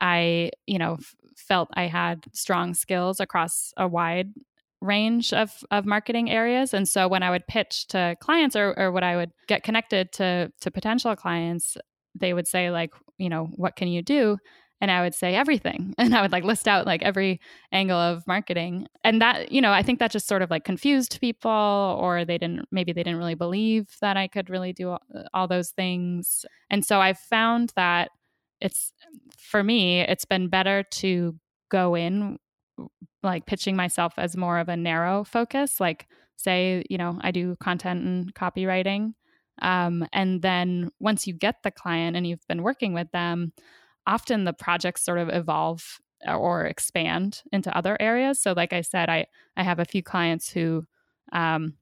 I, 0.00 0.52
you 0.66 0.78
know, 0.78 0.94
f- 0.94 1.14
felt 1.37 1.68
I 1.74 1.83
had 1.83 2.24
strong 2.33 2.72
skills 2.72 3.20
across 3.20 3.74
a 3.76 3.87
wide 3.87 4.33
range 4.80 5.35
of, 5.35 5.52
of 5.70 5.85
marketing 5.85 6.30
areas. 6.30 6.72
And 6.72 6.88
so 6.88 7.09
when 7.09 7.22
I 7.22 7.28
would 7.28 7.46
pitch 7.46 7.88
to 7.88 8.16
clients 8.22 8.56
or, 8.56 8.72
or 8.78 8.90
when 8.90 9.04
I 9.04 9.16
would 9.16 9.33
get 9.48 9.64
connected 9.64 10.12
to, 10.12 10.50
to 10.62 10.70
potential 10.70 11.14
clients, 11.14 11.76
they 12.18 12.33
would 12.33 12.48
say 12.48 12.70
like, 12.70 12.94
you 13.18 13.28
know, 13.28 13.50
what 13.54 13.76
can 13.76 13.88
you 13.88 14.00
do? 14.00 14.38
And 14.80 14.90
I 14.90 15.02
would 15.02 15.14
say 15.14 15.34
everything. 15.34 15.94
And 15.98 16.14
I 16.14 16.22
would 16.22 16.32
like 16.32 16.44
list 16.44 16.66
out 16.66 16.86
like 16.86 17.02
every 17.02 17.40
angle 17.72 17.98
of 17.98 18.26
marketing. 18.26 18.86
And 19.04 19.20
that, 19.20 19.52
you 19.52 19.60
know, 19.60 19.72
I 19.72 19.82
think 19.82 19.98
that 19.98 20.10
just 20.10 20.26
sort 20.26 20.42
of 20.42 20.50
like 20.50 20.64
confused 20.64 21.20
people 21.20 21.50
or 21.50 22.24
they 22.24 22.38
didn't, 22.38 22.66
maybe 22.72 22.92
they 22.92 23.02
didn't 23.02 23.18
really 23.18 23.34
believe 23.34 23.86
that 24.00 24.16
I 24.16 24.26
could 24.26 24.48
really 24.50 24.72
do 24.72 24.90
all, 24.90 25.02
all 25.34 25.46
those 25.46 25.70
things. 25.70 26.44
And 26.70 26.84
so 26.84 27.00
I 27.00 27.12
found 27.12 27.72
that 27.76 28.10
it's, 28.60 28.92
for 29.36 29.62
me, 29.62 30.00
it's 30.00 30.24
been 30.24 30.48
better 30.48 30.82
to 30.82 31.38
go 31.70 31.94
in 31.94 32.38
like 33.22 33.46
pitching 33.46 33.76
myself 33.76 34.14
as 34.16 34.36
more 34.36 34.58
of 34.58 34.68
a 34.68 34.76
narrow 34.76 35.24
focus, 35.24 35.80
like 35.80 36.06
say, 36.36 36.82
you 36.88 36.96
know, 36.96 37.18
I 37.20 37.30
do 37.30 37.56
content 37.60 38.04
and 38.04 38.34
copywriting. 38.34 39.12
Um, 39.60 40.06
and 40.12 40.40
then 40.40 40.90
once 40.98 41.26
you 41.26 41.34
get 41.34 41.56
the 41.62 41.70
client 41.70 42.16
and 42.16 42.26
you've 42.26 42.46
been 42.48 42.62
working 42.62 42.94
with 42.94 43.10
them, 43.12 43.52
often 44.06 44.44
the 44.44 44.52
projects 44.52 45.04
sort 45.04 45.18
of 45.18 45.28
evolve 45.28 46.00
or 46.26 46.66
expand 46.66 47.42
into 47.52 47.74
other 47.76 47.96
areas. 48.00 48.40
So, 48.40 48.52
like 48.52 48.72
I 48.72 48.82
said, 48.82 49.08
I 49.08 49.26
I 49.56 49.62
have 49.62 49.78
a 49.78 49.84
few 49.84 50.02
clients 50.02 50.50
who, 50.50 50.84
um, 51.32 51.74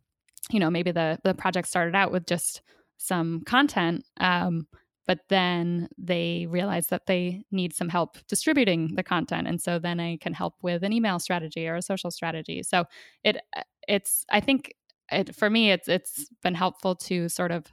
you 0.51 0.61
know, 0.61 0.71
maybe 0.71 0.93
the 0.93 1.19
the 1.25 1.35
project 1.35 1.69
started 1.69 1.95
out 1.95 2.13
with 2.13 2.27
just 2.27 2.63
some 2.99 3.43
content, 3.47 4.05
um, 4.21 4.67
but 5.07 5.21
then 5.29 5.89
they 5.97 6.47
realize 6.49 6.89
that 6.89 7.07
they 7.07 7.45
need 7.51 7.73
some 7.75 7.89
help 7.89 8.19
distributing 8.29 8.95
the 8.95 9.03
content, 9.03 9.49
and 9.49 9.61
so 9.61 9.79
then 9.79 10.01
I 10.01 10.19
can 10.21 10.35
help 10.35 10.55
with 10.63 10.83
an 10.85 10.93
email 10.93 11.19
strategy 11.19 11.67
or 11.67 11.77
a 11.77 11.83
social 11.83 12.11
strategy. 12.11 12.63
So 12.63 12.85
it 13.25 13.39
it's 13.89 14.25
I 14.31 14.41
think 14.41 14.75
it 15.11 15.35
for 15.35 15.51
me 15.51 15.73
it's 15.73 15.89
it's 15.89 16.29
been 16.43 16.55
helpful 16.55 16.95
to 16.95 17.29
sort 17.29 17.51
of 17.51 17.67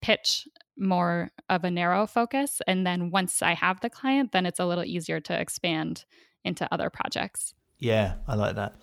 pitch 0.00 0.46
more 0.78 1.30
of 1.48 1.64
a 1.64 1.70
narrow 1.70 2.06
focus. 2.06 2.60
And 2.66 2.86
then 2.86 3.10
once 3.10 3.42
I 3.42 3.54
have 3.54 3.80
the 3.80 3.90
client, 3.90 4.32
then 4.32 4.46
it's 4.46 4.60
a 4.60 4.66
little 4.66 4.84
easier 4.84 5.20
to 5.20 5.40
expand 5.40 6.04
into 6.44 6.68
other 6.72 6.90
projects. 6.90 7.54
Yeah, 7.78 8.14
I 8.26 8.34
like 8.36 8.56
that. 8.56 8.76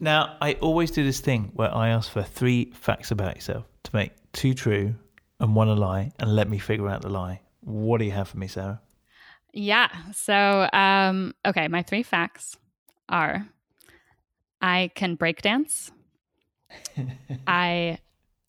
Now, 0.00 0.36
I 0.40 0.54
always 0.54 0.90
do 0.90 1.04
this 1.04 1.20
thing 1.20 1.50
where 1.54 1.74
I 1.74 1.90
ask 1.90 2.10
for 2.10 2.22
three 2.22 2.72
facts 2.72 3.10
about 3.10 3.36
yourself 3.36 3.64
to 3.84 3.90
make 3.94 4.12
two 4.32 4.54
true 4.54 4.94
and 5.40 5.54
one 5.54 5.68
a 5.68 5.74
lie, 5.74 6.12
and 6.18 6.34
let 6.34 6.48
me 6.48 6.58
figure 6.58 6.88
out 6.88 7.02
the 7.02 7.08
lie. 7.08 7.40
What 7.60 7.98
do 7.98 8.04
you 8.04 8.12
have 8.12 8.28
for 8.28 8.38
me, 8.38 8.46
Sarah? 8.46 8.80
Yeah. 9.52 9.88
So, 10.12 10.68
um, 10.72 11.34
okay, 11.46 11.68
my 11.68 11.82
three 11.82 12.02
facts 12.02 12.56
are 13.08 13.46
I 14.60 14.90
can 14.94 15.14
break 15.14 15.42
dance, 15.42 15.90
I 17.46 17.98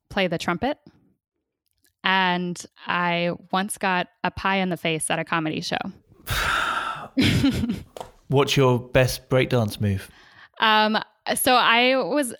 play 0.09 0.27
the 0.27 0.37
trumpet, 0.37 0.77
and 2.05 2.63
I 2.85 3.31
once 3.51 3.77
got 3.79 4.07
a 4.23 4.29
pie 4.29 4.57
in 4.57 4.69
the 4.69 4.77
face 4.77 5.09
at 5.09 5.17
a 5.17 5.25
comedy 5.25 5.59
show. 5.59 5.77
What's 8.27 8.55
your 8.55 8.79
best 8.79 9.27
breakdance 9.27 9.81
move? 9.81 10.09
Um, 10.59 10.99
so 11.35 11.55
I 11.55 11.97
was, 11.97 12.33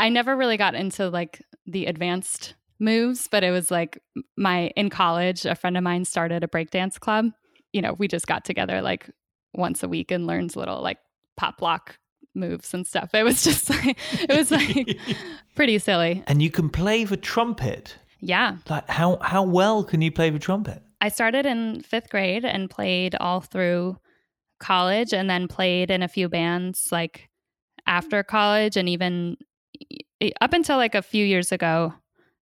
I 0.00 0.08
never 0.08 0.36
really 0.36 0.56
got 0.56 0.74
into 0.74 1.08
like 1.08 1.40
the 1.64 1.86
advanced 1.86 2.54
moves, 2.80 3.28
but 3.28 3.44
it 3.44 3.52
was 3.52 3.70
like 3.70 4.02
my 4.36 4.72
in 4.76 4.90
college, 4.90 5.46
a 5.46 5.54
friend 5.54 5.76
of 5.76 5.84
mine 5.84 6.04
started 6.04 6.42
a 6.42 6.48
breakdance 6.48 6.98
club. 6.98 7.26
You 7.72 7.82
know, 7.82 7.94
we 7.94 8.08
just 8.08 8.26
got 8.26 8.44
together 8.44 8.82
like 8.82 9.08
once 9.54 9.84
a 9.84 9.88
week 9.88 10.10
and 10.10 10.26
learned 10.26 10.56
little 10.56 10.82
like 10.82 10.98
pop 11.36 11.62
lock 11.62 11.98
moves 12.34 12.74
and 12.74 12.84
stuff. 12.84 13.14
It 13.14 13.22
was 13.22 13.44
just 13.44 13.70
like 13.70 13.96
it 14.12 14.36
was 14.36 14.50
like 14.50 14.98
pretty 15.54 15.78
silly. 15.78 16.24
And 16.26 16.42
you 16.42 16.50
can 16.50 16.68
play 16.68 17.04
the 17.04 17.16
trumpet. 17.16 17.96
Yeah. 18.26 18.56
Like 18.70 18.88
how 18.88 19.18
how 19.20 19.42
well 19.42 19.84
can 19.84 20.00
you 20.02 20.10
play 20.10 20.30
the 20.30 20.38
trumpet? 20.38 20.82
I 21.00 21.08
started 21.10 21.44
in 21.44 21.82
5th 21.82 22.08
grade 22.08 22.44
and 22.46 22.70
played 22.70 23.14
all 23.16 23.40
through 23.42 23.98
college 24.58 25.12
and 25.12 25.28
then 25.28 25.46
played 25.48 25.90
in 25.90 26.02
a 26.02 26.08
few 26.08 26.28
bands 26.30 26.88
like 26.90 27.28
after 27.86 28.22
college 28.22 28.76
and 28.78 28.88
even 28.88 29.36
up 30.40 30.54
until 30.54 30.78
like 30.78 30.94
a 30.94 31.02
few 31.02 31.24
years 31.24 31.52
ago. 31.52 31.92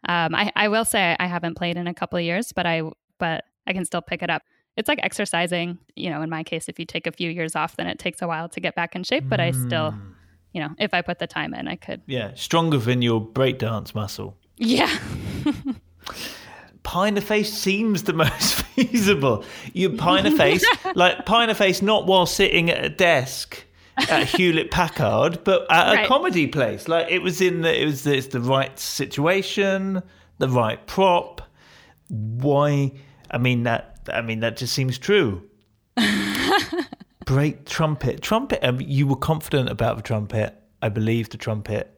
Um, 0.09 0.35
I, 0.35 0.53
I 0.55 0.69
will 0.69 0.85
say 0.85 1.17
I 1.19 1.27
haven't 1.27 1.57
played 1.57 1.77
in 1.77 1.87
a 1.89 1.95
couple 1.95 2.19
of 2.19 2.25
years, 2.25 2.53
but 2.53 2.67
I 2.67 2.83
but 3.19 3.45
I 3.67 3.73
can 3.73 3.85
still 3.85 4.03
pick 4.03 4.23
it 4.23 4.31
up. 4.31 4.43
It's 4.77 4.89
like 4.89 5.01
exercising. 5.03 5.79
You 5.97 6.11
know, 6.11 6.23
in 6.23 6.31
my 6.31 6.43
case, 6.45 6.69
if 6.69 6.79
you 6.79 6.85
take 6.85 7.07
a 7.09 7.13
few 7.13 7.31
years 7.31 7.57
off, 7.57 7.77
then 7.77 7.87
it 7.89 7.99
takes 7.99 8.23
a 8.23 8.29
while 8.29 8.49
to 8.51 8.61
get 8.61 8.75
back 8.75 8.95
in 8.95 9.03
shape. 9.05 9.25
But 9.29 9.41
I 9.41 9.51
still, 9.51 9.91
Mm. 9.93 10.15
you 10.53 10.61
know, 10.61 10.71
if 10.79 10.95
I 10.95 11.03
put 11.03 11.19
the 11.19 11.27
time 11.27 11.55
in, 11.55 11.67
I 11.69 11.77
could. 11.77 12.03
Yeah, 12.07 12.33
stronger 12.35 12.79
than 12.79 13.03
your 13.03 13.21
breakdance 13.21 13.95
muscle. 13.95 14.37
Yeah. 14.57 14.91
Pie 16.83 17.09
in 17.09 17.15
the 17.15 17.21
face 17.21 17.53
seems 17.53 18.03
the 18.03 18.13
most 18.13 18.55
feasible. 18.75 19.45
You 19.73 19.91
pie 19.91 20.19
in 20.19 20.25
the 20.25 20.37
face, 20.37 20.65
like 20.95 21.25
pie 21.25 21.45
in 21.45 21.49
the 21.49 21.55
face, 21.55 21.81
not 21.81 22.07
while 22.07 22.27
sitting 22.27 22.71
at 22.71 22.85
a 22.85 22.89
desk 22.89 23.65
at 23.97 24.27
Hewlett 24.29 24.71
Packard, 24.71 25.45
but 25.45 25.71
at 25.71 26.05
a 26.05 26.07
comedy 26.09 26.49
place. 26.49 26.89
Like 26.89 27.09
it 27.09 27.21
was 27.21 27.41
in 27.41 27.61
the, 27.61 27.81
it 27.83 27.85
was 27.85 28.03
the, 28.03 28.17
it's 28.17 28.27
the 28.29 28.41
right 28.41 28.77
situation, 28.79 30.03
the 30.39 30.49
right 30.49 30.85
prop. 30.89 31.41
Why? 32.09 32.93
I 33.31 33.39
mean 33.39 33.63
that. 33.63 34.09
I 34.13 34.21
mean 34.21 34.41
that 34.41 34.57
just 34.57 34.75
seems 34.75 34.99
true. 34.99 35.49
Break 37.25 37.65
trumpet, 37.65 38.21
trumpet. 38.21 38.59
Um, 38.67 38.81
you 38.81 39.07
were 39.07 39.17
confident 39.17 39.71
about 39.71 39.97
the 39.97 40.03
trumpet. 40.03 40.61
I 40.83 40.89
believe 40.89 41.31
the 41.31 41.39
trumpet. 41.39 41.97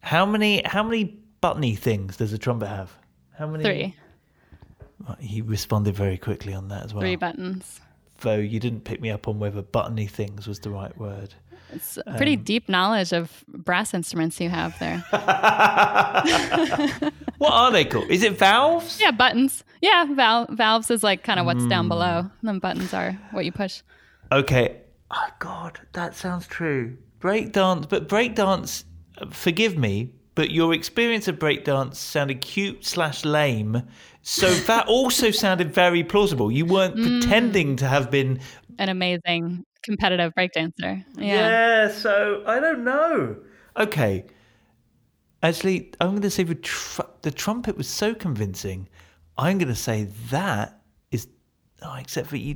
How 0.00 0.24
many? 0.24 0.62
How 0.64 0.82
many 0.82 1.20
buttony 1.40 1.76
things 1.76 2.16
does 2.16 2.32
a 2.32 2.38
trumpet 2.38 2.68
have? 2.68 2.92
How 3.36 3.46
many? 3.46 3.64
Three. 3.64 3.94
He 5.20 5.42
responded 5.42 5.94
very 5.94 6.18
quickly 6.18 6.52
on 6.52 6.68
that 6.68 6.84
as 6.84 6.94
well. 6.94 7.02
Three 7.02 7.16
buttons. 7.16 7.80
Though 8.20 8.36
you 8.36 8.58
didn't 8.58 8.82
pick 8.84 9.00
me 9.00 9.10
up 9.10 9.28
on 9.28 9.38
whether 9.38 9.62
buttony 9.62 10.08
things 10.08 10.48
was 10.48 10.58
the 10.58 10.70
right 10.70 10.96
word. 10.98 11.34
It's 11.70 11.98
pretty 12.16 12.34
deep 12.36 12.68
knowledge 12.68 13.12
of 13.12 13.44
brass 13.46 13.92
instruments 13.94 14.40
you 14.40 14.48
have 14.48 14.76
there. 14.78 15.04
What 17.38 17.52
are 17.52 17.70
they 17.70 17.84
called? 17.84 18.10
Is 18.10 18.24
it 18.24 18.36
valves? 18.36 18.98
yeah, 19.00 19.12
buttons. 19.12 19.62
Yeah, 19.80 20.06
val- 20.12 20.48
valves 20.50 20.90
is 20.90 21.04
like 21.04 21.22
kind 21.22 21.38
of 21.38 21.46
what's 21.46 21.64
down 21.66 21.86
below. 21.88 22.18
And 22.18 22.30
then 22.42 22.58
buttons 22.58 22.92
are 22.92 23.12
what 23.30 23.44
you 23.44 23.52
push. 23.52 23.82
Okay. 24.32 24.78
Oh 25.12 25.28
God, 25.38 25.78
that 25.92 26.16
sounds 26.16 26.48
true. 26.48 26.96
Breakdance, 27.20 27.88
but 27.88 28.08
breakdance. 28.08 28.82
uh, 29.18 29.26
Forgive 29.30 29.78
me, 29.78 30.10
but 30.38 30.52
your 30.52 30.72
experience 30.72 31.26
of 31.26 31.36
breakdance 31.36 31.96
sounded 31.96 32.40
cute 32.40 32.84
slash 32.86 33.24
lame. 33.24 33.82
So 34.22 34.48
that 34.48 34.86
also 34.86 35.30
sounded 35.44 35.74
very 35.74 36.04
plausible. 36.04 36.52
You 36.52 36.64
weren't 36.64 36.94
mm. 36.94 37.20
pretending 37.20 37.74
to 37.74 37.88
have 37.88 38.08
been 38.08 38.38
An 38.78 38.88
amazing 38.88 39.64
competitive 39.82 40.32
breakdancer. 40.38 41.04
Yeah. 41.16 41.48
Yeah, 41.88 41.90
so 41.90 42.44
I 42.46 42.60
don't 42.60 42.84
know. 42.84 43.36
Okay. 43.76 44.26
Actually, 45.42 45.90
I'm 46.00 46.10
going 46.10 46.22
to 46.22 46.30
say 46.30 46.44
the, 46.44 46.54
tr- 46.54 47.02
the 47.22 47.32
trumpet 47.32 47.76
was 47.76 47.88
so 47.88 48.14
convincing. 48.14 48.88
I'm 49.36 49.58
going 49.58 49.66
to 49.66 49.74
say 49.74 50.04
that 50.30 50.80
is. 51.10 51.26
Oh, 51.82 51.96
except 51.96 52.28
for 52.28 52.36
you. 52.36 52.54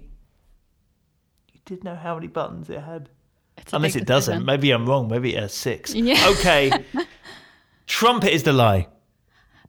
You 1.53 1.61
did 1.65 1.83
know 1.83 1.97
how 1.97 2.15
many 2.15 2.29
buttons 2.29 2.71
it 2.71 2.79
had. 2.79 3.09
Unless 3.73 3.97
it 3.97 4.07
doesn't. 4.07 4.45
Maybe 4.45 4.71
I'm 4.71 4.87
wrong. 4.87 5.09
Maybe 5.09 5.35
it 5.35 5.41
has 5.41 5.53
six. 5.53 5.93
Yeah. 5.93 6.29
Okay. 6.29 6.71
trumpet 7.87 8.33
is 8.33 8.43
the 8.43 8.53
lie. 8.53 8.89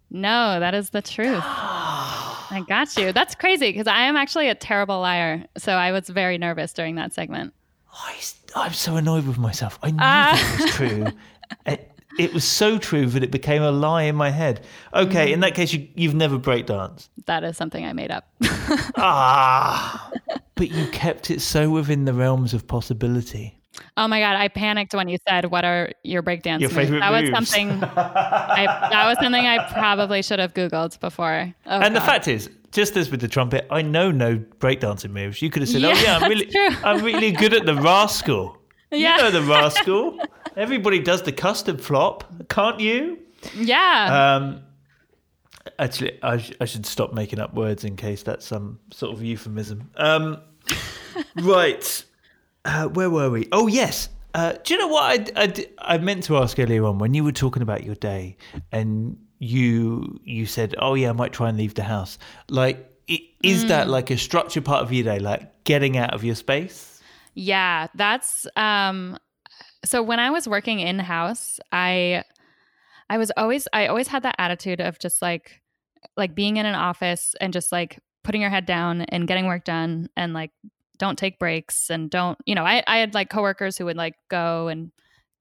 No, 0.10 0.60
that 0.60 0.74
is 0.76 0.92
the 0.92 1.02
truth. 1.02 1.44
I 1.44 2.64
got 2.68 2.96
you. 2.98 3.12
That's 3.12 3.34
crazy 3.36 3.72
because 3.72 3.88
I 3.88 4.02
am 4.04 4.16
actually 4.16 4.48
a 4.50 4.56
terrible 4.56 5.00
liar. 5.00 5.46
So 5.58 5.74
I 5.74 5.92
was 5.92 6.08
very 6.10 6.38
nervous 6.38 6.72
during 6.74 6.96
that 6.96 7.14
segment. 7.14 7.54
I, 7.92 8.66
am 8.68 8.74
so 8.74 8.96
annoyed 8.96 9.26
with 9.26 9.38
myself. 9.38 9.80
I 9.82 9.92
knew 9.92 9.98
Ah. 10.00 10.34
that 10.58 10.62
was 10.62 10.72
true. 10.72 11.08
it, 11.66 11.92
it 12.20 12.34
was 12.34 12.44
so 12.44 12.78
true 12.78 13.08
that 13.08 13.24
it 13.24 13.32
became 13.32 13.64
a 13.64 13.72
lie 13.72 14.04
in 14.04 14.16
my 14.16 14.30
head. 14.30 14.64
Okay, 14.94 15.30
Mm. 15.30 15.34
in 15.34 15.40
that 15.40 15.56
case, 15.56 15.74
you, 15.74 15.88
you've 15.96 16.14
never 16.14 16.38
breakdanced. 16.38 17.10
That 17.26 17.44
is 17.44 17.58
something 17.58 17.84
I 17.86 17.94
made 17.94 18.12
up. 18.12 18.28
Ah, 18.98 20.12
but 20.56 20.70
you 20.70 20.88
kept 20.92 21.32
it 21.32 21.42
so 21.42 21.70
within 21.72 22.06
the 22.06 22.14
realms 22.14 22.54
of 22.54 22.68
possibility. 22.68 23.58
Oh 23.98 24.08
my 24.08 24.20
god, 24.20 24.36
I 24.36 24.48
panicked 24.48 24.94
when 24.94 25.08
you 25.08 25.18
said, 25.28 25.46
"What 25.52 25.66
are 25.66 25.92
your 26.04 26.22
breakdance 26.24 26.60
Your 26.62 26.72
moves?" 26.72 26.92
That 26.92 27.12
was 27.12 27.30
something. 27.32 27.70
I, 27.84 28.66
that 28.92 29.06
was 29.08 29.18
something 29.22 29.46
I 29.46 29.72
probably 29.72 30.22
should 30.22 30.40
have 30.40 30.54
googled 30.54 31.00
before. 31.00 31.54
Oh, 31.66 31.80
and 31.80 31.96
the 31.96 32.02
fact 32.02 32.28
is, 32.28 32.50
just 32.72 32.96
as 32.98 33.10
with 33.12 33.22
the 33.22 33.28
trumpet, 33.28 33.66
I 33.70 33.82
know 33.82 34.12
no 34.12 34.38
breakdancing 34.38 35.12
moves. 35.12 35.42
You 35.42 35.50
could 35.50 35.62
have 35.62 35.70
said, 35.70 35.82
Yeah, 35.82 35.94
"Oh 35.96 36.02
yeah, 36.02 36.18
I'm 36.18 36.30
really, 36.30 36.46
true. 36.46 36.70
I'm 36.84 37.04
really 37.04 37.32
good 37.32 37.54
at 37.54 37.66
the 37.66 37.76
rascal." 37.76 38.58
Yeah. 38.92 39.18
You 39.18 39.24
know 39.24 39.32
the 39.32 39.42
rascal. 39.42 40.20
Everybody 40.56 41.00
does 41.00 41.24
the 41.24 41.32
custard 41.32 41.82
flop, 41.82 42.48
can't 42.50 42.80
you? 42.80 43.18
yeah, 43.56 44.36
Um, 44.36 44.62
actually, 45.80 46.20
I, 46.22 46.38
sh- 46.38 46.54
I 46.62 46.66
should 46.66 46.86
stop 46.86 47.12
making 47.12 47.40
up 47.40 47.56
words 47.56 47.84
in 47.84 47.96
case 47.96 48.22
that's 48.22 48.46
some 48.46 48.80
sort 48.92 49.14
of 49.14 49.24
euphemism. 49.24 49.90
Um, 49.98 50.38
right. 51.42 52.06
Uh, 52.66 52.88
where 52.88 53.10
were 53.10 53.30
we? 53.30 53.48
Oh, 53.52 53.68
yes. 53.68 54.10
Uh, 54.34 54.54
do 54.64 54.74
you 54.74 54.80
know 54.80 54.88
what 54.88 55.32
I, 55.38 55.44
I, 55.44 55.94
I 55.96 55.98
meant 55.98 56.24
to 56.24 56.38
ask 56.38 56.58
earlier 56.58 56.86
on 56.86 56.98
when 56.98 57.14
you 57.14 57.24
were 57.24 57.32
talking 57.32 57.62
about 57.62 57.84
your 57.84 57.96
day 57.96 58.38
and 58.72 59.18
you 59.40 60.20
you 60.24 60.46
said, 60.46 60.74
oh, 60.80 60.96
yeah, 60.96 61.10
I 61.10 61.14
might 61.14 61.34
try 61.34 61.50
and 61.50 61.58
leave 61.58 61.76
the 61.76 61.84
house. 61.84 62.18
Like, 62.50 62.90
is 63.44 63.68
that 63.68 63.90
like 63.90 64.10
a 64.10 64.18
structured 64.18 64.66
part 64.66 64.82
of 64.82 64.94
your 64.94 65.04
day, 65.04 65.20
like 65.20 65.64
getting 65.66 65.98
out 65.98 66.14
of 66.14 66.24
your 66.24 66.36
space? 66.36 67.02
Yeah, 67.36 67.88
that's 67.96 68.48
um 68.56 69.18
so 69.86 70.02
when 70.02 70.20
I 70.20 70.30
was 70.30 70.48
working 70.48 70.80
in 70.80 71.00
house, 71.00 71.60
I 71.72 72.24
I 73.10 73.18
was 73.18 73.32
always 73.36 73.68
I 73.74 73.88
always 73.88 74.08
had 74.08 74.24
that 74.24 74.36
attitude 74.38 74.80
of 74.80 74.98
just 75.00 75.22
like 75.22 75.62
like 76.16 76.36
being 76.36 76.58
in 76.58 76.66
an 76.66 76.76
office 76.76 77.36
and 77.42 77.52
just 77.54 77.72
like 77.72 78.00
putting 78.24 78.42
your 78.42 78.50
head 78.50 78.66
down 78.66 79.02
and 79.02 79.28
getting 79.28 79.46
work 79.46 79.66
done 79.66 80.10
and 80.16 80.34
like 80.34 80.52
don't 81.04 81.20
take 81.20 81.38
breaks 81.38 81.90
and 81.90 82.10
don't 82.10 82.38
you 82.46 82.56
know 82.56 82.64
I 82.64 82.82
I 82.88 83.00
had 83.00 83.14
like 83.14 83.30
coworkers 83.30 83.78
who 83.78 83.84
would 83.86 83.98
like 83.98 84.16
go 84.30 84.70
and 84.70 84.90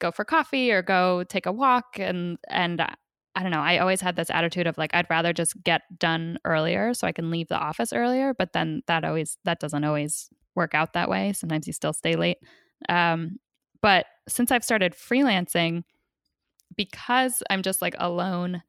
go 0.00 0.10
for 0.10 0.24
coffee 0.24 0.72
or 0.72 0.82
go 0.82 1.22
take 1.22 1.46
a 1.46 1.52
walk 1.52 2.00
and 2.00 2.36
and 2.48 2.80
uh, 2.80 2.88
I 3.36 3.42
don't 3.44 3.52
know 3.52 3.60
I 3.60 3.78
always 3.78 4.00
had 4.00 4.16
this 4.16 4.28
attitude 4.28 4.66
of 4.66 4.76
like 4.76 4.90
I'd 4.92 5.06
rather 5.08 5.32
just 5.32 5.62
get 5.62 5.82
done 6.00 6.40
earlier 6.44 6.94
so 6.94 7.06
I 7.06 7.12
can 7.12 7.30
leave 7.30 7.46
the 7.46 7.56
office 7.56 7.92
earlier 7.92 8.34
but 8.34 8.52
then 8.52 8.82
that 8.88 9.04
always 9.04 9.38
that 9.44 9.60
doesn't 9.60 9.84
always 9.84 10.28
work 10.56 10.74
out 10.74 10.94
that 10.94 11.08
way. 11.08 11.32
Sometimes 11.32 11.68
you 11.68 11.72
still 11.72 11.92
stay 11.92 12.16
late. 12.16 12.38
Um 12.88 13.38
but 13.82 14.06
since 14.28 14.50
I've 14.50 14.64
started 14.64 14.94
freelancing 14.94 15.84
because 16.76 17.40
I'm 17.50 17.62
just 17.62 17.80
like 17.80 17.94
alone 17.98 18.64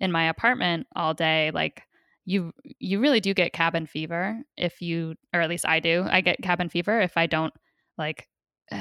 in 0.00 0.10
my 0.10 0.30
apartment 0.30 0.86
all 0.96 1.12
day 1.12 1.50
like 1.52 1.82
you 2.28 2.52
you 2.62 3.00
really 3.00 3.20
do 3.20 3.32
get 3.32 3.52
cabin 3.52 3.86
fever 3.86 4.38
if 4.56 4.82
you 4.82 5.14
or 5.32 5.40
at 5.40 5.48
least 5.48 5.66
I 5.66 5.80
do 5.80 6.04
I 6.08 6.20
get 6.20 6.42
cabin 6.42 6.68
fever 6.68 7.00
if 7.00 7.16
I 7.16 7.26
don't 7.26 7.54
like 7.96 8.28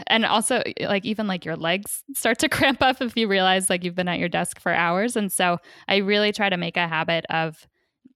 and 0.08 0.26
also 0.26 0.64
like 0.82 1.06
even 1.06 1.28
like 1.28 1.46
your 1.46 1.56
legs 1.56 2.04
start 2.14 2.40
to 2.40 2.50
cramp 2.58 2.82
up 2.82 3.02
if 3.02 3.16
you 3.16 3.28
realize 3.28 3.70
like 3.70 3.84
you've 3.84 3.96
been 3.96 4.10
at 4.10 4.20
your 4.20 4.30
desk 4.30 4.60
for 4.60 4.74
hours 4.74 5.16
and 5.16 5.32
so 5.32 5.60
I 5.88 5.98
really 5.98 6.32
try 6.32 6.50
to 6.50 6.58
make 6.58 6.76
a 6.76 6.88
habit 6.88 7.26
of 7.30 7.68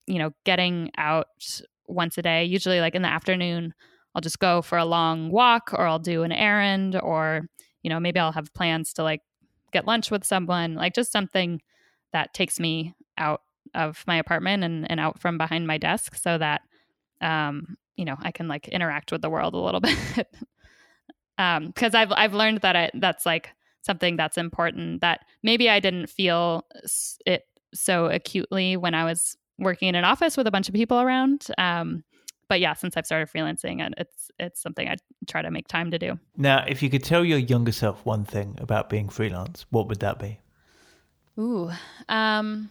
you 0.06 0.18
know, 0.18 0.30
getting 0.44 0.90
out 0.98 1.26
once 1.86 2.18
a 2.18 2.22
day, 2.22 2.44
usually 2.44 2.80
like 2.80 2.94
in 2.94 3.02
the 3.02 3.08
afternoon, 3.08 3.74
I'll 4.14 4.20
just 4.20 4.38
go 4.38 4.62
for 4.62 4.78
a 4.78 4.84
long 4.84 5.30
walk 5.30 5.70
or 5.72 5.86
I'll 5.86 5.98
do 5.98 6.22
an 6.22 6.32
errand 6.32 7.00
or, 7.00 7.42
you 7.82 7.90
know, 7.90 8.00
maybe 8.00 8.20
I'll 8.20 8.32
have 8.32 8.52
plans 8.54 8.92
to 8.94 9.02
like 9.02 9.20
get 9.72 9.86
lunch 9.86 10.10
with 10.10 10.24
someone, 10.24 10.74
like 10.74 10.94
just 10.94 11.12
something 11.12 11.60
that 12.12 12.34
takes 12.34 12.60
me 12.60 12.94
out 13.16 13.40
of 13.74 14.04
my 14.06 14.16
apartment 14.16 14.64
and, 14.64 14.90
and 14.90 15.00
out 15.00 15.18
from 15.18 15.38
behind 15.38 15.66
my 15.66 15.78
desk 15.78 16.14
so 16.16 16.38
that, 16.38 16.62
um, 17.20 17.76
you 17.96 18.04
know, 18.04 18.16
I 18.20 18.30
can 18.30 18.48
like 18.48 18.68
interact 18.68 19.12
with 19.12 19.22
the 19.22 19.30
world 19.30 19.54
a 19.54 19.58
little 19.58 19.80
bit. 20.16 20.34
um, 21.38 21.68
because 21.68 21.94
I've, 21.94 22.12
I've 22.12 22.34
learned 22.34 22.60
that 22.62 22.76
it, 22.76 22.90
that's 22.94 23.26
like 23.26 23.50
something 23.82 24.16
that's 24.16 24.38
important 24.38 25.00
that 25.00 25.20
maybe 25.42 25.68
I 25.68 25.80
didn't 25.80 26.08
feel 26.08 26.66
it 27.26 27.46
so 27.74 28.06
acutely 28.06 28.76
when 28.76 28.94
I 28.94 29.04
was 29.04 29.36
working 29.58 29.88
in 29.88 29.94
an 29.94 30.04
office 30.04 30.36
with 30.36 30.46
a 30.46 30.50
bunch 30.50 30.68
of 30.68 30.74
people 30.74 31.00
around. 31.00 31.46
Um, 31.58 32.04
but 32.48 32.60
yeah, 32.60 32.74
since 32.74 32.96
I've 32.96 33.06
started 33.06 33.30
freelancing, 33.30 33.94
it's 33.96 34.30
it's 34.38 34.60
something 34.60 34.86
I 34.86 34.96
try 35.26 35.40
to 35.40 35.50
make 35.50 35.68
time 35.68 35.90
to 35.90 35.98
do. 35.98 36.18
Now, 36.36 36.64
if 36.68 36.82
you 36.82 36.90
could 36.90 37.02
tell 37.02 37.24
your 37.24 37.38
younger 37.38 37.72
self 37.72 38.04
one 38.04 38.24
thing 38.24 38.58
about 38.60 38.90
being 38.90 39.08
freelance, 39.08 39.64
what 39.70 39.88
would 39.88 40.00
that 40.00 40.18
be? 40.18 40.38
Ooh, 41.38 41.70
um, 42.10 42.68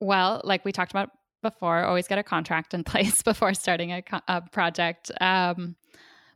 well, 0.00 0.40
like 0.44 0.64
we 0.64 0.72
talked 0.72 0.90
about 0.90 1.10
before, 1.42 1.84
always 1.84 2.08
get 2.08 2.18
a 2.18 2.22
contract 2.22 2.74
in 2.74 2.84
place 2.84 3.22
before 3.22 3.54
starting 3.54 3.92
a, 3.92 4.02
a 4.28 4.42
project. 4.52 5.10
Um, 5.20 5.76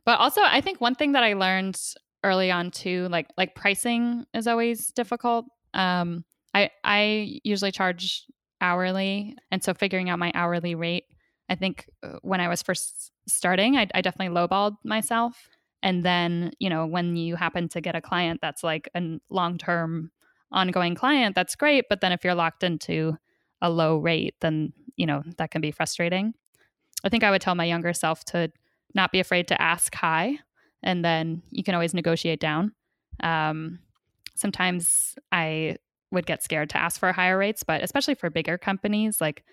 but 0.05 0.19
also, 0.19 0.41
I 0.43 0.61
think 0.61 0.79
one 0.79 0.95
thing 0.95 1.13
that 1.13 1.23
I 1.23 1.33
learned 1.33 1.79
early 2.23 2.51
on 2.51 2.71
too, 2.71 3.07
like 3.09 3.27
like 3.37 3.55
pricing 3.55 4.25
is 4.33 4.47
always 4.47 4.87
difficult. 4.87 5.45
Um, 5.73 6.25
I 6.53 6.69
I 6.83 7.39
usually 7.43 7.71
charge 7.71 8.25
hourly. 8.61 9.35
And 9.51 9.63
so 9.63 9.73
figuring 9.73 10.09
out 10.09 10.19
my 10.19 10.31
hourly 10.33 10.75
rate, 10.75 11.05
I 11.49 11.55
think 11.55 11.87
uh, 12.03 12.17
when 12.21 12.41
I 12.41 12.47
was 12.47 12.61
first 12.61 13.11
starting, 13.27 13.77
I, 13.77 13.87
I 13.93 14.01
definitely 14.01 14.35
lowballed 14.35 14.75
myself. 14.83 15.49
And 15.83 16.03
then, 16.03 16.51
you 16.59 16.69
know, 16.69 16.87
when 16.87 17.15
you 17.15 17.35
happen 17.35 17.69
to 17.69 17.81
get 17.81 17.95
a 17.95 18.01
client 18.01 18.39
that's 18.41 18.63
like 18.63 18.89
a 18.95 19.19
long 19.29 19.57
term 19.57 20.11
ongoing 20.51 20.95
client, 20.95 21.35
that's 21.35 21.55
great. 21.55 21.85
But 21.89 22.01
then 22.01 22.11
if 22.11 22.23
you're 22.23 22.33
locked 22.33 22.63
into 22.63 23.17
a 23.65 23.69
low 23.69 23.97
rate, 23.97 24.35
then, 24.41 24.71
you 24.95 25.07
know, 25.07 25.23
that 25.37 25.49
can 25.49 25.61
be 25.61 25.71
frustrating. 25.71 26.33
I 27.03 27.09
think 27.09 27.23
I 27.23 27.31
would 27.31 27.41
tell 27.41 27.55
my 27.55 27.65
younger 27.65 27.93
self 27.93 28.23
to 28.25 28.51
not 28.93 29.11
be 29.11 29.19
afraid 29.19 29.47
to 29.47 29.61
ask 29.61 29.93
high, 29.95 30.37
and 30.83 31.03
then 31.03 31.41
you 31.49 31.63
can 31.63 31.73
always 31.73 31.93
negotiate 31.93 32.39
down. 32.39 32.73
Um, 33.21 33.79
sometimes 34.35 35.15
I 35.31 35.77
would 36.11 36.27
get 36.27 36.43
scared 36.43 36.69
to 36.69 36.77
ask 36.77 36.99
for 36.99 37.11
higher 37.11 37.37
rates, 37.37 37.63
but 37.63 37.81
especially 37.81 38.15
for 38.15 38.29
bigger 38.29 38.57
companies, 38.57 39.19
like 39.19 39.43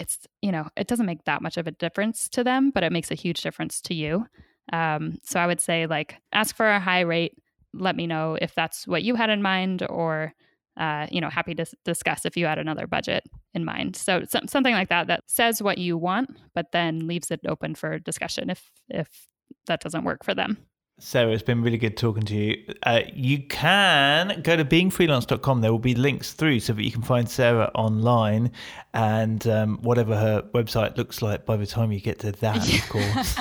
it's, 0.00 0.26
you 0.40 0.52
know, 0.52 0.68
it 0.76 0.86
doesn't 0.86 1.06
make 1.06 1.24
that 1.24 1.42
much 1.42 1.56
of 1.56 1.66
a 1.66 1.72
difference 1.72 2.28
to 2.30 2.44
them, 2.44 2.70
but 2.70 2.84
it 2.84 2.92
makes 2.92 3.10
a 3.10 3.16
huge 3.16 3.42
difference 3.42 3.80
to 3.82 3.94
you. 3.94 4.26
Um, 4.72 5.18
so 5.24 5.40
I 5.40 5.46
would 5.46 5.60
say, 5.60 5.86
like, 5.86 6.16
ask 6.32 6.56
for 6.56 6.68
a 6.68 6.80
high 6.80 7.00
rate. 7.00 7.34
Let 7.74 7.96
me 7.96 8.06
know 8.06 8.38
if 8.40 8.54
that's 8.54 8.86
what 8.86 9.02
you 9.02 9.16
had 9.16 9.30
in 9.30 9.42
mind, 9.42 9.82
or, 9.90 10.32
uh, 10.76 11.06
you 11.10 11.20
know, 11.20 11.30
happy 11.30 11.54
to 11.54 11.66
discuss 11.84 12.24
if 12.24 12.36
you 12.36 12.46
had 12.46 12.58
another 12.58 12.86
budget 12.86 13.24
in 13.54 13.64
mind. 13.64 13.96
So, 13.96 14.22
so 14.28 14.40
something 14.46 14.74
like 14.74 14.88
that 14.88 15.06
that 15.08 15.24
says 15.26 15.62
what 15.62 15.78
you 15.78 15.98
want, 15.98 16.36
but 16.54 16.72
then 16.72 17.06
leaves 17.06 17.30
it 17.30 17.40
open 17.46 17.74
for 17.74 17.98
discussion 17.98 18.50
if 18.50 18.70
if 18.88 19.28
that 19.66 19.80
doesn't 19.80 20.04
work 20.04 20.24
for 20.24 20.34
them. 20.34 20.58
Sarah, 20.98 21.32
it's 21.32 21.42
been 21.42 21.62
really 21.62 21.78
good 21.78 21.96
talking 21.96 22.22
to 22.22 22.36
you. 22.36 22.74
Uh, 22.84 23.00
you 23.12 23.42
can 23.48 24.40
go 24.42 24.56
to 24.56 24.64
beingfreelance.com. 24.64 25.60
There 25.60 25.72
will 25.72 25.78
be 25.80 25.96
links 25.96 26.32
through 26.32 26.60
so 26.60 26.74
that 26.74 26.84
you 26.84 26.92
can 26.92 27.02
find 27.02 27.28
Sarah 27.28 27.70
online 27.74 28.52
and 28.94 29.44
um, 29.48 29.78
whatever 29.82 30.16
her 30.16 30.42
website 30.54 30.96
looks 30.96 31.20
like 31.20 31.44
by 31.44 31.56
the 31.56 31.66
time 31.66 31.90
you 31.90 32.00
get 32.00 32.20
to 32.20 32.30
that, 32.32 32.72
of 32.72 32.88
course. 32.88 33.38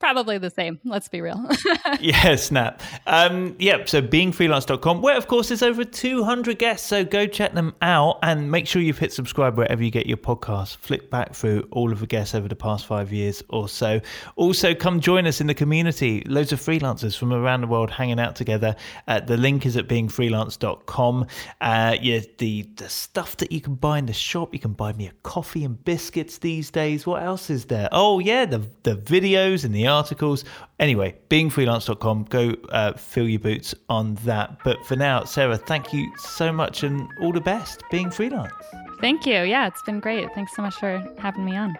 Probably 0.00 0.38
the 0.38 0.48
same. 0.48 0.80
Let's 0.82 1.08
be 1.08 1.20
real. 1.20 1.46
yeah, 2.00 2.34
snap. 2.36 2.80
Um, 3.06 3.54
yep. 3.58 3.86
So 3.86 4.00
beingfreelance.com, 4.00 5.02
where 5.02 5.16
of 5.16 5.28
course 5.28 5.48
there's 5.48 5.62
over 5.62 5.84
200 5.84 6.58
guests. 6.58 6.88
So 6.88 7.04
go 7.04 7.26
check 7.26 7.52
them 7.52 7.74
out 7.82 8.18
and 8.22 8.50
make 8.50 8.66
sure 8.66 8.80
you've 8.80 8.98
hit 8.98 9.12
subscribe 9.12 9.58
wherever 9.58 9.84
you 9.84 9.90
get 9.90 10.06
your 10.06 10.16
podcast. 10.16 10.78
Flick 10.78 11.10
back 11.10 11.34
through 11.34 11.68
all 11.70 11.92
of 11.92 12.00
the 12.00 12.06
guests 12.06 12.34
over 12.34 12.48
the 12.48 12.56
past 12.56 12.86
five 12.86 13.12
years 13.12 13.42
or 13.50 13.68
so. 13.68 14.00
Also, 14.36 14.74
come 14.74 15.00
join 15.00 15.26
us 15.26 15.38
in 15.38 15.46
the 15.46 15.54
community. 15.54 16.22
Loads 16.26 16.52
of 16.52 16.60
freelancers 16.60 17.14
from 17.16 17.34
around 17.34 17.60
the 17.60 17.66
world 17.66 17.90
hanging 17.90 18.18
out 18.18 18.36
together. 18.36 18.76
Uh, 19.06 19.20
the 19.20 19.36
link 19.36 19.66
is 19.66 19.76
at 19.76 19.86
beingfreelance.com. 19.86 21.26
Uh, 21.60 21.96
yeah, 22.00 22.20
the, 22.38 22.62
the 22.76 22.88
stuff 22.88 23.36
that 23.36 23.52
you 23.52 23.60
can 23.60 23.74
buy 23.74 23.98
in 23.98 24.06
the 24.06 24.14
shop. 24.14 24.54
You 24.54 24.60
can 24.60 24.72
buy 24.72 24.94
me 24.94 25.08
a 25.08 25.12
coffee 25.24 25.62
and 25.62 25.84
biscuits 25.84 26.38
these 26.38 26.70
days. 26.70 27.06
What 27.06 27.22
else 27.22 27.50
is 27.50 27.66
there? 27.66 27.90
Oh, 27.92 28.18
yeah, 28.18 28.46
the, 28.46 28.66
the 28.82 28.96
videos 28.96 29.62
and 29.66 29.74
the 29.74 29.89
articles. 29.90 30.44
Anyway, 30.78 31.16
beingfreelance.com, 31.28 32.24
go 32.24 32.54
uh, 32.70 32.92
fill 32.94 33.28
your 33.28 33.40
boots 33.40 33.74
on 33.88 34.14
that. 34.24 34.58
But 34.64 34.84
for 34.86 34.96
now, 34.96 35.24
Sarah, 35.24 35.58
thank 35.58 35.92
you 35.92 36.10
so 36.16 36.52
much 36.52 36.82
and 36.82 37.08
all 37.20 37.32
the 37.32 37.40
best 37.40 37.82
being 37.90 38.10
freelance. 38.10 38.52
Thank 39.00 39.26
you. 39.26 39.42
Yeah, 39.42 39.66
it's 39.66 39.82
been 39.82 40.00
great. 40.00 40.32
Thanks 40.34 40.54
so 40.54 40.62
much 40.62 40.74
for 40.74 41.02
having 41.18 41.44
me 41.44 41.56
on. 41.56 41.76